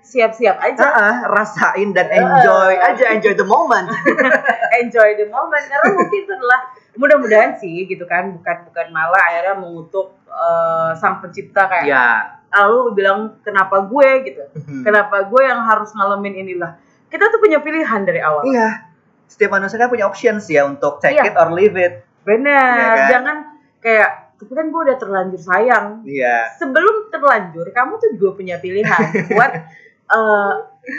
Siap-siap 0.00 0.62
aja, 0.62 0.86
ah, 0.86 0.94
ah, 0.94 1.16
rasain 1.26 1.90
dan 1.90 2.06
enjoy 2.06 2.72
Eh. 2.72 2.86
aja 2.86 3.10
enjoy 3.10 3.34
the 3.34 3.42
moment. 3.42 3.90
enjoy 4.80 5.18
the 5.18 5.26
moment 5.26 5.66
karena 5.66 5.86
mungkin 5.92 6.18
itu 6.20 6.30
adalah 6.30 6.60
mudah-mudahan 6.94 7.52
sih 7.56 7.84
gitu 7.84 8.06
kan 8.06 8.30
bukan 8.32 8.56
bukan 8.64 8.86
malah 8.88 9.18
akhirnya 9.18 9.58
mengutuk 9.58 10.14
eh, 10.26 10.90
sang 10.94 11.18
pencipta 11.18 11.66
kayak 11.66 11.84
ya. 11.84 12.06
lalu 12.54 12.94
bilang 12.94 13.34
kenapa 13.42 13.82
gue 13.82 14.08
gitu 14.24 14.42
Mhm. 14.54 14.82
kenapa 14.82 15.26
gue 15.26 15.42
yang 15.42 15.60
harus 15.60 15.90
ngalamin 15.90 16.38
inilah 16.38 16.78
kita 17.06 17.26
tuh 17.26 17.38
punya 17.38 17.58
pilihan 17.58 18.00
dari 18.02 18.22
awal 18.22 18.46
Iya. 18.46 18.86
Setiap 19.26 19.50
manusia 19.52 19.74
kan 19.74 19.90
punya 19.90 20.06
options 20.06 20.46
ya 20.46 20.62
untuk 20.62 21.02
take 21.02 21.18
Iya. 21.18 21.24
it 21.24 21.34
or 21.34 21.50
leave 21.50 21.74
it. 21.74 22.06
benar 22.22 22.78
Iya 22.78 22.86
kan? 22.86 23.08
jangan 23.10 23.36
kayak 23.80 24.10
tapi 24.36 24.52
kan 24.52 24.66
gue 24.66 24.80
udah 24.82 24.96
terlanjur 24.96 25.40
sayang 25.40 25.86
Iya. 26.02 26.52
sebelum 26.54 27.08
terlanjur 27.08 27.66
kamu 27.68 27.92
tuh 27.96 28.10
juga 28.14 28.30
punya 28.34 28.56
pilihan 28.56 29.00
buat 29.28 29.52
eh, 30.16 30.52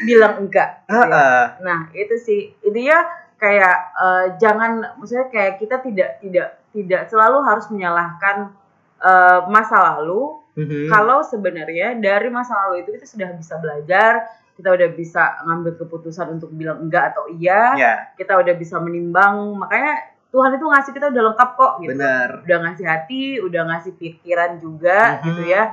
bilang 0.03 0.33
enggak 0.39 0.83
gitu 0.83 0.93
ya. 0.93 1.05
Heeh. 1.05 1.43
nah 1.61 1.79
itu 1.91 2.15
sih 2.17 2.39
intinya 2.59 2.97
kayak 3.35 3.77
eh, 3.95 4.25
jangan 4.37 4.71
maksudnya 4.95 5.27
kayak 5.27 5.53
kita 5.57 5.79
tidak 5.79 6.09
tidak 6.19 6.47
tidak 6.69 7.01
selalu 7.05 7.37
harus 7.41 7.65
menyalahkan 7.67 8.51
eh, 8.99 9.39
masa 9.47 9.77
lalu 9.95 10.41
Mhm. 10.57 10.89
kalau 10.89 11.21
sebenarnya 11.21 11.93
dari 11.95 12.27
masa 12.27 12.57
lalu 12.57 12.81
itu 12.81 12.89
kita 12.91 13.05
sudah 13.05 13.29
bisa 13.31 13.55
belajar 13.57 14.25
kita 14.57 14.73
udah 14.73 14.89
bisa 14.89 15.21
ngambil 15.45 15.77
keputusan 15.77 16.33
untuk 16.33 16.49
bilang 16.49 16.81
enggak 16.81 17.13
atau 17.13 17.29
iya 17.29 17.77
Ya, 17.77 17.93
kita 18.17 18.33
udah 18.33 18.57
bisa 18.57 18.81
menimbang 18.81 19.53
makanya 19.53 20.16
Tuhan 20.27 20.51
itu 20.51 20.65
ngasih 20.65 20.91
kita 20.91 21.05
udah 21.07 21.23
lengkap 21.25 21.49
kok 21.53 21.73
gitu 21.79 21.91
benar. 21.93 22.29
udah 22.41 22.57
ngasih 22.61 22.85
hati 22.85 23.23
udah 23.39 23.61
ngasih 23.65 23.91
pikiran 23.93 24.51
juga 24.57 25.17
Mhm. 25.17 25.23
gitu 25.25 25.43
ya 25.45 25.63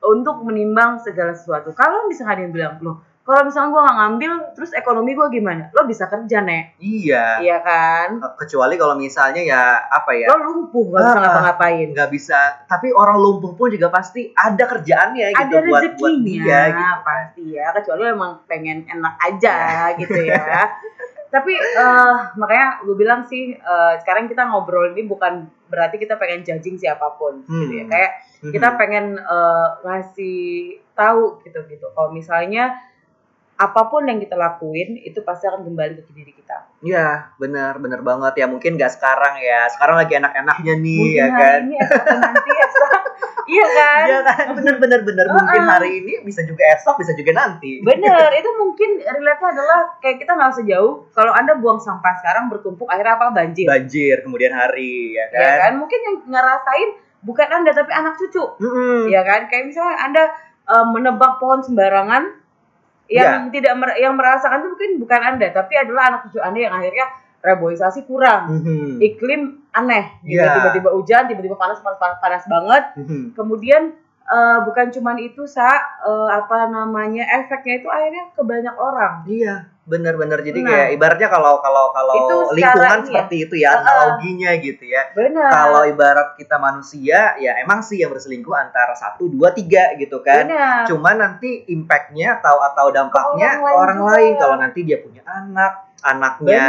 untuk 0.00 0.40
menimbang 0.40 0.98
segala 0.98 1.32
sesuatu 1.32 1.70
kalau 1.70 2.06
misalnya 2.06 2.32
ada 2.32 2.42
yang 2.42 2.52
bilang 2.52 2.76
loh 2.78 2.96
kalau 3.20 3.40
misalnya 3.42 3.72
gue 3.72 3.80
nggak 3.80 3.98
ngambil 3.98 4.32
terus 4.52 4.70
ekonomi 4.70 5.10
gue 5.12 5.28
gimana 5.32 5.72
lo 5.72 5.82
bisa 5.82 6.04
kerja 6.06 6.38
nek 6.38 6.76
Iya. 6.76 7.40
iya 7.40 7.56
kan 7.58 8.20
Kecuali 8.36 8.76
kalau 8.76 8.94
misalnya 8.94 9.40
ya 9.40 9.62
apa 9.82 10.12
ya? 10.12 10.28
lo 10.28 10.36
lumpuh 10.44 10.92
nggak 10.92 11.00
bisa 11.00 11.08
Ah, 11.10 11.22
ngapa-ngapain 11.22 11.86
nggak 11.90 12.10
bisa. 12.10 12.40
Tapi 12.64 12.92
orang 12.92 13.16
lumpuh 13.16 13.52
pun 13.54 13.72
juga 13.72 13.88
pasti 13.88 14.28
ada 14.30 14.60
kerjaannya 14.62 15.26
gitu 15.30 15.40
ada 15.42 15.56
buat 15.58 15.64
buat 15.64 15.82
rezekinya 15.88 16.20
dia 16.44 16.60
gitu. 16.68 16.84
pasti 17.02 17.42
ya 17.50 17.66
kecuali 17.72 18.02
emang 18.06 18.32
pengen 18.44 18.78
enak 18.86 19.14
aja 19.18 19.56
gitu 19.96 20.20
ya 20.22 20.44
tapi 21.34 21.50
eh, 21.58 22.14
makanya 22.38 22.86
gue 22.86 22.94
bilang 22.94 23.26
sih 23.26 23.58
eh, 23.58 23.94
sekarang 23.98 24.30
kita 24.30 24.46
ngobrol 24.46 24.94
ini 24.94 25.02
bukan 25.02 25.50
berarti 25.66 25.98
kita 25.98 26.14
pengen 26.14 26.46
judging 26.46 26.78
siapa 26.78 27.18
pun 27.18 27.42
gitu 27.42 27.74
ya. 27.74 27.82
Hmm. 27.82 27.90
kayak 27.90 28.12
kita 28.54 28.68
pengen 28.78 29.18
eh, 29.18 29.68
ngasih 29.82 30.38
tahu 30.94 31.42
gitu 31.42 31.58
gitu 31.66 31.90
kalau 31.90 32.14
misalnya 32.14 32.78
apa 33.54 33.86
pun 33.86 34.02
yang 34.02 34.18
kita 34.18 34.34
lakuin 34.34 34.98
itu 34.98 35.22
pasti 35.22 35.46
akan 35.46 35.62
kembali 35.62 36.02
ke 36.02 36.12
diri 36.12 36.32
kita 36.34 36.66
Iya, 36.84 37.32
benar, 37.40 37.80
benar 37.80 38.04
banget 38.04 38.36
ya. 38.36 38.44
Mungkin 38.44 38.76
nggak 38.76 38.92
sekarang 38.92 39.40
ya. 39.40 39.64
Sekarang 39.72 39.96
lagi 39.96 40.20
enak-enaknya 40.20 40.74
nih 40.76 41.00
mungkin 41.00 41.16
ya 41.16 41.24
hari 41.24 41.40
kan. 41.40 41.60
ini 41.64 41.76
esok 41.80 42.04
nanti 42.20 42.50
esok 42.52 42.92
iya 43.54 43.66
kan 43.66 44.04
Iya 44.04 44.18
kan, 44.20 44.44
bener 44.52 44.74
bener 44.76 45.00
bener. 45.00 45.26
Mungkin 45.32 45.60
Uh-uh. 45.64 45.72
hari 45.72 45.90
ini 46.04 46.12
bisa 46.20 46.44
juga 46.44 46.60
esok, 46.76 47.00
bisa 47.00 47.16
juga 47.16 47.32
nanti. 47.32 47.80
Bener, 47.80 48.28
itu 48.40 48.50
mungkin 48.52 48.90
relate 49.00 49.40
adalah 49.42 49.80
kayak 49.96 50.20
kita 50.20 50.36
nggak 50.36 50.50
usah 50.52 50.64
jauh. 50.68 50.92
Kalau 51.16 51.32
anda 51.32 51.56
buang 51.56 51.80
sampah 51.80 52.14
sekarang 52.20 52.52
bertumpuk, 52.52 52.84
akhirnya 52.84 53.16
apa 53.16 53.32
banjir, 53.32 53.64
Banjir 53.64 54.20
kemudian 54.20 54.52
hari 54.52 55.16
ya 55.16 55.24
kan. 55.32 55.40
ya 55.40 55.52
kan? 55.64 55.72
Mungkin 55.80 56.00
yang 56.04 56.16
ngerasain 56.28 56.88
bukan 57.24 57.48
anda 57.48 57.72
tapi 57.72 57.92
anak 57.96 58.20
cucu, 58.20 58.44
Mm-mm. 58.60 59.08
ya 59.08 59.24
kan? 59.24 59.48
Kayak 59.48 59.72
misalnya 59.72 59.96
anda 60.04 60.24
eh, 60.68 60.86
menebang 60.92 61.40
pohon 61.40 61.64
sembarangan, 61.64 62.28
yang 63.06 63.52
tidak 63.52 63.74
mer- 63.74 63.98
yang 63.98 64.14
merasakan 64.14 64.60
itu 64.60 64.68
mungkin 64.72 64.90
bukan 64.98 65.20
anda, 65.22 65.46
tapi 65.50 65.76
adalah 65.76 66.02
anak 66.08 66.20
cucu 66.24 66.40
anda 66.40 66.58
yang 66.58 66.74
akhirnya 66.74 67.06
reboisasi 67.44 68.08
kurang, 68.08 68.48
Mhm. 68.48 69.04
iklim 69.04 69.42
aneh, 69.70 70.16
gitu. 70.24 70.40
Iya. 70.40 70.56
tiba-tiba 70.56 70.88
hujan, 70.96 71.28
tiba-tiba 71.28 71.54
panas 71.54 71.84
panas 71.84 72.00
panas, 72.00 72.16
panas 72.18 72.44
banget. 72.46 72.84
Mhm. 72.96 73.36
Kemudian 73.36 73.82
eh, 74.24 74.58
bukan 74.64 74.88
cuman 74.88 75.20
itu 75.20 75.44
sa 75.44 75.68
eh, 76.00 76.28
apa 76.32 76.72
namanya 76.72 77.28
efeknya 77.36 77.76
itu 77.76 77.88
akhirnya 77.88 78.32
ke 78.32 78.40
banyak 78.40 78.72
orang. 78.72 79.20
Iya, 79.28 79.68
benar-benar. 79.84 80.40
Jadi 80.40 80.60
Nah. 80.60 80.68
kayak 80.72 80.88
ibaratnya 80.96 81.28
kalau 81.28 81.60
kalau 81.60 81.92
kalau 81.92 82.14
Itu 82.16 82.36
lingkungan 82.56 82.98
ini 82.98 83.04
ya. 83.04 83.04
seperti 83.04 83.36
itu 83.44 83.54
ya 83.60 83.68
Uh-uh. 83.68 83.80
analoginya 83.84 84.50
gitu 84.56 84.84
ya. 84.88 85.02
Benar. 85.12 85.50
Kalau 85.52 85.82
ibarat 85.84 86.28
kita 86.40 86.56
manusia, 86.56 87.36
ya 87.36 87.52
emang 87.60 87.84
sih 87.84 88.00
yang 88.00 88.08
berselingkuh 88.08 88.56
antara 88.56 88.96
satu, 88.96 89.28
dua, 89.28 89.52
tiga 89.52 89.92
gitu 90.00 90.24
kan. 90.24 90.48
Benar. 90.48 90.88
Cuman 90.88 91.16
nanti 91.20 91.68
impactnya 91.68 92.40
atau 92.40 92.64
atau 92.64 92.88
dampaknya 92.88 93.60
Ke 93.60 93.64
orang 93.64 93.76
orang 93.76 94.00
lain 94.00 94.12
lain. 94.16 94.32
Kalau 94.40 94.56
nanti 94.56 94.80
dia 94.88 94.98
punya 95.04 95.20
anak, 95.24 95.72
anaknya 96.00 96.64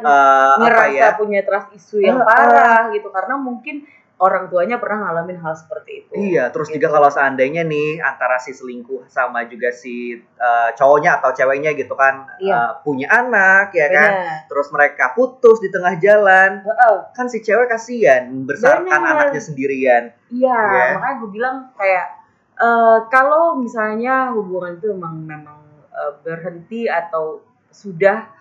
apa 0.00 0.60
Ngerasa 0.60 0.92
ya? 0.92 1.08
punya 1.16 1.40
trust 1.44 1.68
isu 1.76 2.00
yang 2.00 2.18
Uh-uh. 2.20 2.28
parah 2.28 2.88
gitu 2.92 3.08
karena 3.12 3.36
mungkin 3.36 3.84
orang 4.16 4.48
tuanya 4.48 4.80
pernah 4.80 5.04
ngalamin 5.04 5.36
hal 5.38 5.52
seperti 5.52 5.90
itu. 6.00 6.12
Iya, 6.16 6.48
terus 6.48 6.72
Gitu. 6.72 6.80
juga 6.80 6.88
kalau 6.88 7.12
seandainya 7.12 7.62
nih 7.62 8.00
antara 8.00 8.40
si 8.40 8.56
selingkuh 8.56 9.04
sama 9.06 9.44
juga 9.44 9.68
si 9.68 10.16
eh, 10.16 10.70
cowoknya 10.72 11.20
atau 11.20 11.36
ceweknya 11.36 11.76
gitu 11.76 11.92
kan 11.92 12.24
Iya. 12.40 12.56
eh, 12.56 12.70
punya 12.80 13.12
anak 13.12 13.76
ya 13.76 13.92
kan, 13.92 14.10
Benar. 14.16 14.48
terus 14.48 14.68
mereka 14.72 15.12
putus 15.12 15.60
di 15.60 15.68
tengah 15.68 16.00
jalan, 16.00 16.64
Heeh. 16.64 16.96
kan 17.12 17.28
si 17.28 17.44
cewek 17.44 17.68
kasihan 17.68 18.24
Benar. 18.48 18.88
anaknya 18.88 19.42
sendirian. 19.42 20.04
Iya, 20.32 20.56
Iya. 20.56 20.84
makanya 20.96 21.16
gue 21.20 21.30
bilang 21.30 21.56
kayak 21.76 22.06
eh, 22.56 22.98
kalau 23.12 23.60
misalnya 23.60 24.32
hubungan 24.32 24.80
itu 24.80 24.96
memang 24.96 25.14
memang 25.20 25.58
eh, 25.92 26.12
berhenti 26.24 26.88
atau 26.88 27.44
sudah 27.68 28.32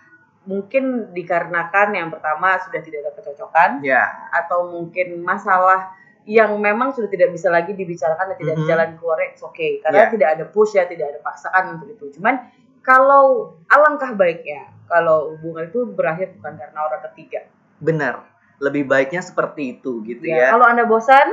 mungkin 0.45 1.11
dikarenakan 1.11 1.93
yang 1.93 2.09
pertama 2.13 2.57
sudah 2.61 2.81
tidak 2.81 3.05
ada 3.05 3.11
kecocokan 3.17 3.81
Ya, 3.81 4.29
atau 4.31 4.69
mungkin 4.69 5.21
masalah 5.21 5.91
yang 6.25 6.57
memang 6.57 6.89
sudah 6.89 7.05
tidak 7.05 7.29
bisa 7.29 7.53
lagi 7.53 7.73
dibicarakan 7.73 8.33
dan 8.33 8.37
tidak 8.37 8.53
ada 8.57 8.63
Mhm. 8.65 8.69
jalan 8.69 8.89
keluarnya 8.97 9.27
it's 9.29 9.45
okay 9.45 9.77
karena 9.81 10.09
Iya. 10.09 10.13
tidak 10.13 10.29
ada 10.37 10.45
push 10.49 10.73
ya 10.73 10.89
tidak 10.89 11.13
ada 11.13 11.19
paksaan 11.21 11.77
untuk 11.77 11.93
itu 11.93 12.17
cuman 12.17 12.49
kalau 12.81 13.53
alangkah 13.69 14.13
baiknya 14.13 14.69
kalau 14.85 15.33
hubungan 15.37 15.69
itu 15.69 15.85
berakhir 15.85 16.33
bukan 16.37 16.53
karena 16.57 16.79
orang 16.81 17.01
ketiga 17.11 17.45
Benar. 17.77 18.25
Lebih 18.57 18.87
baiknya 18.87 19.19
seperti 19.19 19.77
itu 19.77 19.99
gitu 20.07 20.23
ya, 20.25 20.47
ya. 20.47 20.47
kalau 20.55 20.63
anda 20.65 20.87
bosan 20.87 21.27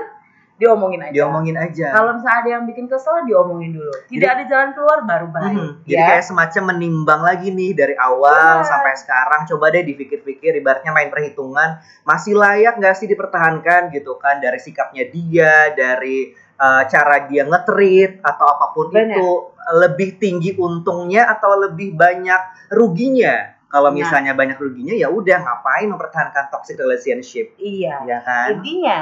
diomongin 0.63 1.03
aja 1.03 1.11
Diomongin 1.13 1.57
aja. 1.59 1.87
kalau 1.91 2.15
misalnya 2.15 2.39
ada 2.39 2.51
yang 2.55 2.65
bikin 2.65 2.87
kesel 2.87 3.27
diomongin 3.27 3.75
dulu 3.75 3.91
tidak 4.07 4.23
Jadi- 4.23 4.35
ada 4.39 4.45
jalan 4.47 4.71
keluar 4.71 4.99
baru 5.03 5.27
baik. 5.29 5.67
Jadi 5.83 5.99
ya 5.99 6.03
kayak 6.07 6.25
semacam 6.25 6.63
menimbang 6.71 7.21
lagi 7.21 7.49
nih 7.51 7.71
dari 7.75 7.95
awal 7.99 8.63
Benar. 8.63 8.63
sampai 8.63 8.95
sekarang. 8.95 9.41
Coba 9.45 9.65
deh 9.69 9.83
dipikir-pikir, 9.83 10.55
ibaratnya 10.55 10.95
main 10.95 11.11
perhitungan 11.11 11.83
masih 12.03 12.39
layak 12.39 12.79
nggak 12.79 12.95
sih 12.95 13.11
dipertahankan 13.11 13.91
gitu 13.91 14.15
kan 14.17 14.39
dari 14.39 14.57
sikapnya 14.57 15.11
dia, 15.11 15.75
dari 15.75 16.31
uh, 16.57 16.83
cara 16.87 17.27
dia 17.27 17.43
nge-treat 17.43 18.23
atau 18.23 18.47
apa 18.47 18.67
pun 18.71 18.95
Benar. 18.95 19.19
itu 19.19 19.29
lebih 19.83 20.19
tinggi 20.19 20.55
untungnya 20.55 21.27
atau 21.27 21.59
lebih 21.59 21.95
banyak 21.95 22.71
ruginya. 22.71 23.59
Kalau 23.73 23.89
Nah. 23.89 23.97
misalnya 23.97 24.33
banyak 24.33 24.55
ruginya 24.55 24.93
ya 24.93 25.09
udah 25.09 25.39
ngapain 25.41 25.89
mempertahankan 25.89 26.53
toxic 26.53 26.77
relationship, 26.77 27.57
iya 27.57 28.05
ya 28.05 28.21
kan? 28.21 28.53
intinya 28.55 29.01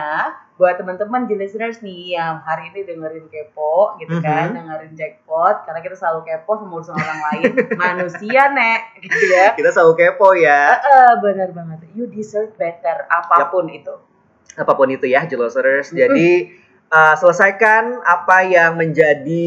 buat 0.55 0.77
teman-teman 0.77 1.25
di 1.25 1.35
listeners 1.35 1.81
nih 1.81 2.15
yang 2.15 2.39
hari 2.39 2.69
ini 2.69 2.85
dengerin 2.85 3.27
kepo 3.27 3.97
gitu 3.97 4.21
kan 4.21 4.53
Mhm. 4.53 4.57
dengerin 4.57 4.93
jackpot 4.95 5.65
karena 5.65 5.81
kita 5.81 5.97
selalu 5.97 6.21
kepo 6.23 6.53
sama 6.55 6.71
urusan 6.71 6.95
orang 6.95 7.21
lain 7.27 7.43
manusia 7.83 8.43
nek 8.49 8.81
gitu 9.01 9.25
ya 9.27 9.47
Kita 9.53 9.71
selalu 9.71 9.93
kepo 9.99 10.29
ya. 10.35 10.77
Eh, 10.77 11.13
benar 11.19 11.51
banget 11.51 11.91
you 11.91 12.07
deserve 12.07 12.53
better 12.55 13.09
apa 13.09 13.49
pun 13.49 13.67
itu 13.69 13.91
apa 14.53 14.71
pun 14.71 14.87
itu 14.87 15.05
ya 15.05 15.25
Jelosers. 15.25 15.91
Mm-mm. 15.91 15.99
Jadi 15.99 16.29
uh, 16.91 17.15
selesaikan 17.15 17.99
apa 18.01 18.43
yang 18.43 18.75
menjadi 18.75 19.47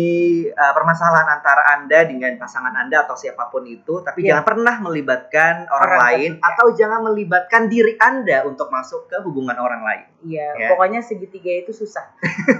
uh, 0.49 0.71
permasalahan 0.71 1.27
antara 1.29 1.75
Anda 1.75 2.03
dengan 2.03 2.35
pasangan 2.35 2.71
Anda 2.73 3.03
atau 3.03 3.13
siapa 3.13 3.47
pun 3.47 3.63
itu, 3.63 3.99
tapi 3.99 4.23
Iya. 4.23 4.39
jangan 4.39 4.45
pernah 4.45 4.75
melibatkan 4.81 5.53
orang, 5.65 5.83
Orang 5.85 5.99
lain 6.01 6.31
ketiga. 6.33 6.47
atau 6.49 6.65
jangan 6.73 6.99
melibatkan 7.03 7.61
diri 7.67 7.93
Anda 7.97 8.37
untuk 8.43 8.67
masuk 8.67 9.07
ke 9.07 9.19
hubungan 9.21 9.55
orang 9.55 9.81
lain. 9.81 10.05
iya 10.23 10.55
Ya. 10.55 10.67
pokoknya 10.71 10.99
segitiga 10.99 11.51
itu 11.59 11.71
susah 11.71 12.07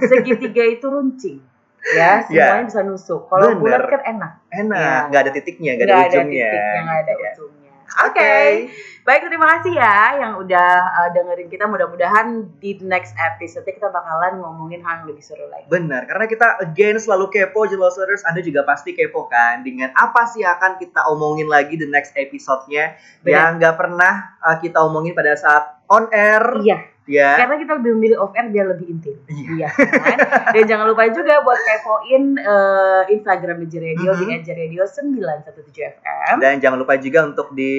segitiga 0.04 0.62
itu 0.62 0.84
runcing 0.84 1.40
ya 1.86 2.20
semuanya 2.24 2.64
bisa 2.64 2.80
nusuk 2.80 3.24
kalau 3.26 3.56
bulat 3.56 3.84
kan 3.84 4.00
enak 4.06 4.32
Enak, 4.50 4.78
Iya. 4.78 5.08
nggak 5.08 5.20
ada 5.20 5.32
titiknya, 5.32 5.70
nggak 5.74 5.84
ada 5.84 5.90
nggak 5.90 6.04
ada 6.04 6.12
ujungnya. 6.14 6.44
titiknya 6.46 6.80
nggak 6.80 6.98
ada 7.00 7.12
gitu 7.12 7.20
ya. 7.20 7.32
ujungnya 7.34 7.63
Oke. 7.94 8.18
Oke, 8.18 8.74
baik 9.06 9.22
terima 9.30 9.46
kasih 9.58 9.74
ya 9.78 10.18
yang 10.18 10.32
udah 10.40 10.70
uh, 10.98 11.08
dengerin 11.14 11.46
kita. 11.46 11.70
Mudah-mudahan 11.70 12.58
di 12.58 12.78
next 12.82 13.14
episode 13.14 13.62
kita 13.62 13.90
bakalan 13.90 14.42
ngomongin 14.42 14.82
hal 14.82 15.02
yang 15.02 15.14
lebih 15.14 15.22
seru 15.22 15.46
lagi. 15.46 15.66
Benar, 15.70 16.10
karena 16.10 16.26
kita 16.26 16.46
again 16.58 16.98
selalu 16.98 17.30
kepo 17.30 17.70
Jelosers, 17.70 18.26
Anda 18.26 18.42
juga 18.42 18.66
pasti 18.66 18.98
kepo 18.98 19.30
kan 19.30 19.62
dengan 19.62 19.94
apa 19.94 20.26
sih 20.26 20.42
akan 20.42 20.82
kita 20.82 21.06
omongin 21.10 21.46
lagi 21.46 21.78
the 21.78 21.86
next 21.86 22.14
episode-nya 22.18 22.98
yang 23.22 23.62
nggak 23.62 23.78
pernah 23.78 24.38
uh, 24.42 24.58
kita 24.58 24.82
omongin 24.82 25.14
pada 25.14 25.38
saat 25.38 25.84
on 25.90 26.10
air 26.10 26.42
Iya, 26.64 26.93
ya. 27.06 27.36
karena 27.36 27.56
kita 27.56 27.72
lebih 27.74 27.90
memilih 27.94 28.16
off 28.18 28.32
air 28.32 28.48
biar 28.48 28.66
lebih 28.70 28.86
intim. 28.88 29.16
Iya. 29.26 29.68
Iya 29.68 29.68
kan? 29.94 30.18
Dan 30.50 30.64
jangan 30.64 30.86
lupa 30.86 31.04
juga 31.06 31.40
buat 31.40 31.58
kepoin 31.58 32.24
uh, 32.38 33.02
Instagram 33.08 33.56
DJ 33.60 33.74
Radio 33.84 34.10
di 34.14 34.24
Mhm. 34.26 34.40
Radio 34.46 34.82
917 34.82 35.94
FM. 35.94 36.36
Dan 36.38 36.54
jangan 36.58 36.78
lupa 36.78 36.94
juga 36.96 37.24
untuk 37.24 37.52
di 37.52 37.72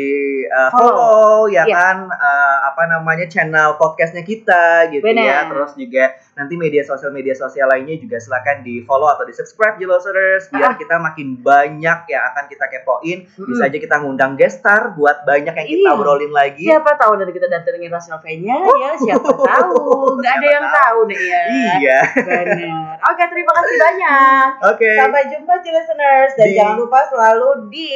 uh, 0.45 0.69
Follow. 0.69 0.93
follow, 0.93 1.39
ya 1.47 1.63
Iya. 1.63 1.73
kan 1.73 1.97
uh, 2.05 2.57
apa 2.65 2.83
namanya 2.87 3.25
channel 3.25 3.75
podcastnya 3.75 4.21
kita 4.21 4.89
gitu 4.89 5.01
ya. 5.01 5.11
Benar. 5.11 5.43
Terus 5.47 5.71
juga 5.75 6.03
nanti 6.33 6.53
media 6.53 6.81
sosial 6.81 7.09
media 7.09 7.33
sosial 7.33 7.65
lainnya 7.65 7.95
juga 7.95 8.17
silakan 8.17 8.61
di 8.61 8.83
follow 8.83 9.07
atau 9.07 9.23
di 9.23 9.31
subscribe 9.31 9.75
Jelosers 9.75 10.47
biar 10.49 10.63
Ah. 10.65 10.75
kita 10.75 10.95
makin 10.97 11.37
banyak 11.37 11.99
yang 12.05 12.23
akan 12.25 12.45
kita 12.45 12.65
kepoin. 12.69 13.25
Bisa 13.25 13.39
Mm-mm. 13.39 13.67
aja 13.67 13.77
kita 13.79 13.95
ngundang 13.97 14.35
guest 14.35 14.59
star 14.59 14.91
buat 14.91 15.23
banyak 15.23 15.53
yang 15.53 15.67
kita 15.67 15.81
Iya. 15.83 15.95
obrolin 15.95 16.29
lagi. 16.29 16.65
Siapa 16.65 16.91
tahu 16.95 17.15
nanti 17.15 17.31
kita 17.31 17.47
datengin 17.47 17.87
Rasel 17.87 18.17
V-nya 18.17 18.55
ya, 18.59 18.91
siapa 18.95 19.14
tahu. 19.17 19.79
Nggak 20.19 20.33
ada 20.33 20.41
Siapa 20.41 20.53
yang 20.53 20.65
tahu. 20.65 20.77
tahu 20.77 20.99
nih 21.05 21.19
ya. 21.21 21.41
Iya. 21.75 21.99
Benar. 22.17 22.93
Oke, 23.05 23.23
terima 23.27 23.51
kasih 23.53 23.75
banyak. 23.77 24.47
Oke. 24.69 24.91
Sampai 24.95 25.21
jumpa 25.27 25.53
di 25.59 25.69
listeners 25.69 26.31
dan 26.33 26.45
Di- 26.45 26.55
jangan 26.55 26.75
lupa 26.77 26.99
selalu 27.07 27.49
di 27.67 27.93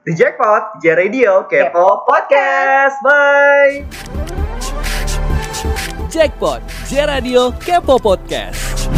Di 0.00 0.12
Jackpot, 0.12 0.78
J 0.78 0.96
Radio, 0.96 1.44
Kepo 1.44 1.68
Kepo 1.68 1.88
Podcast. 2.04 2.96
Bye. 3.00 3.84
Jackpot, 6.08 6.60
J 6.86 7.04
Radio 7.04 7.52
Kepo 7.52 8.00
Podcast. 8.00 8.88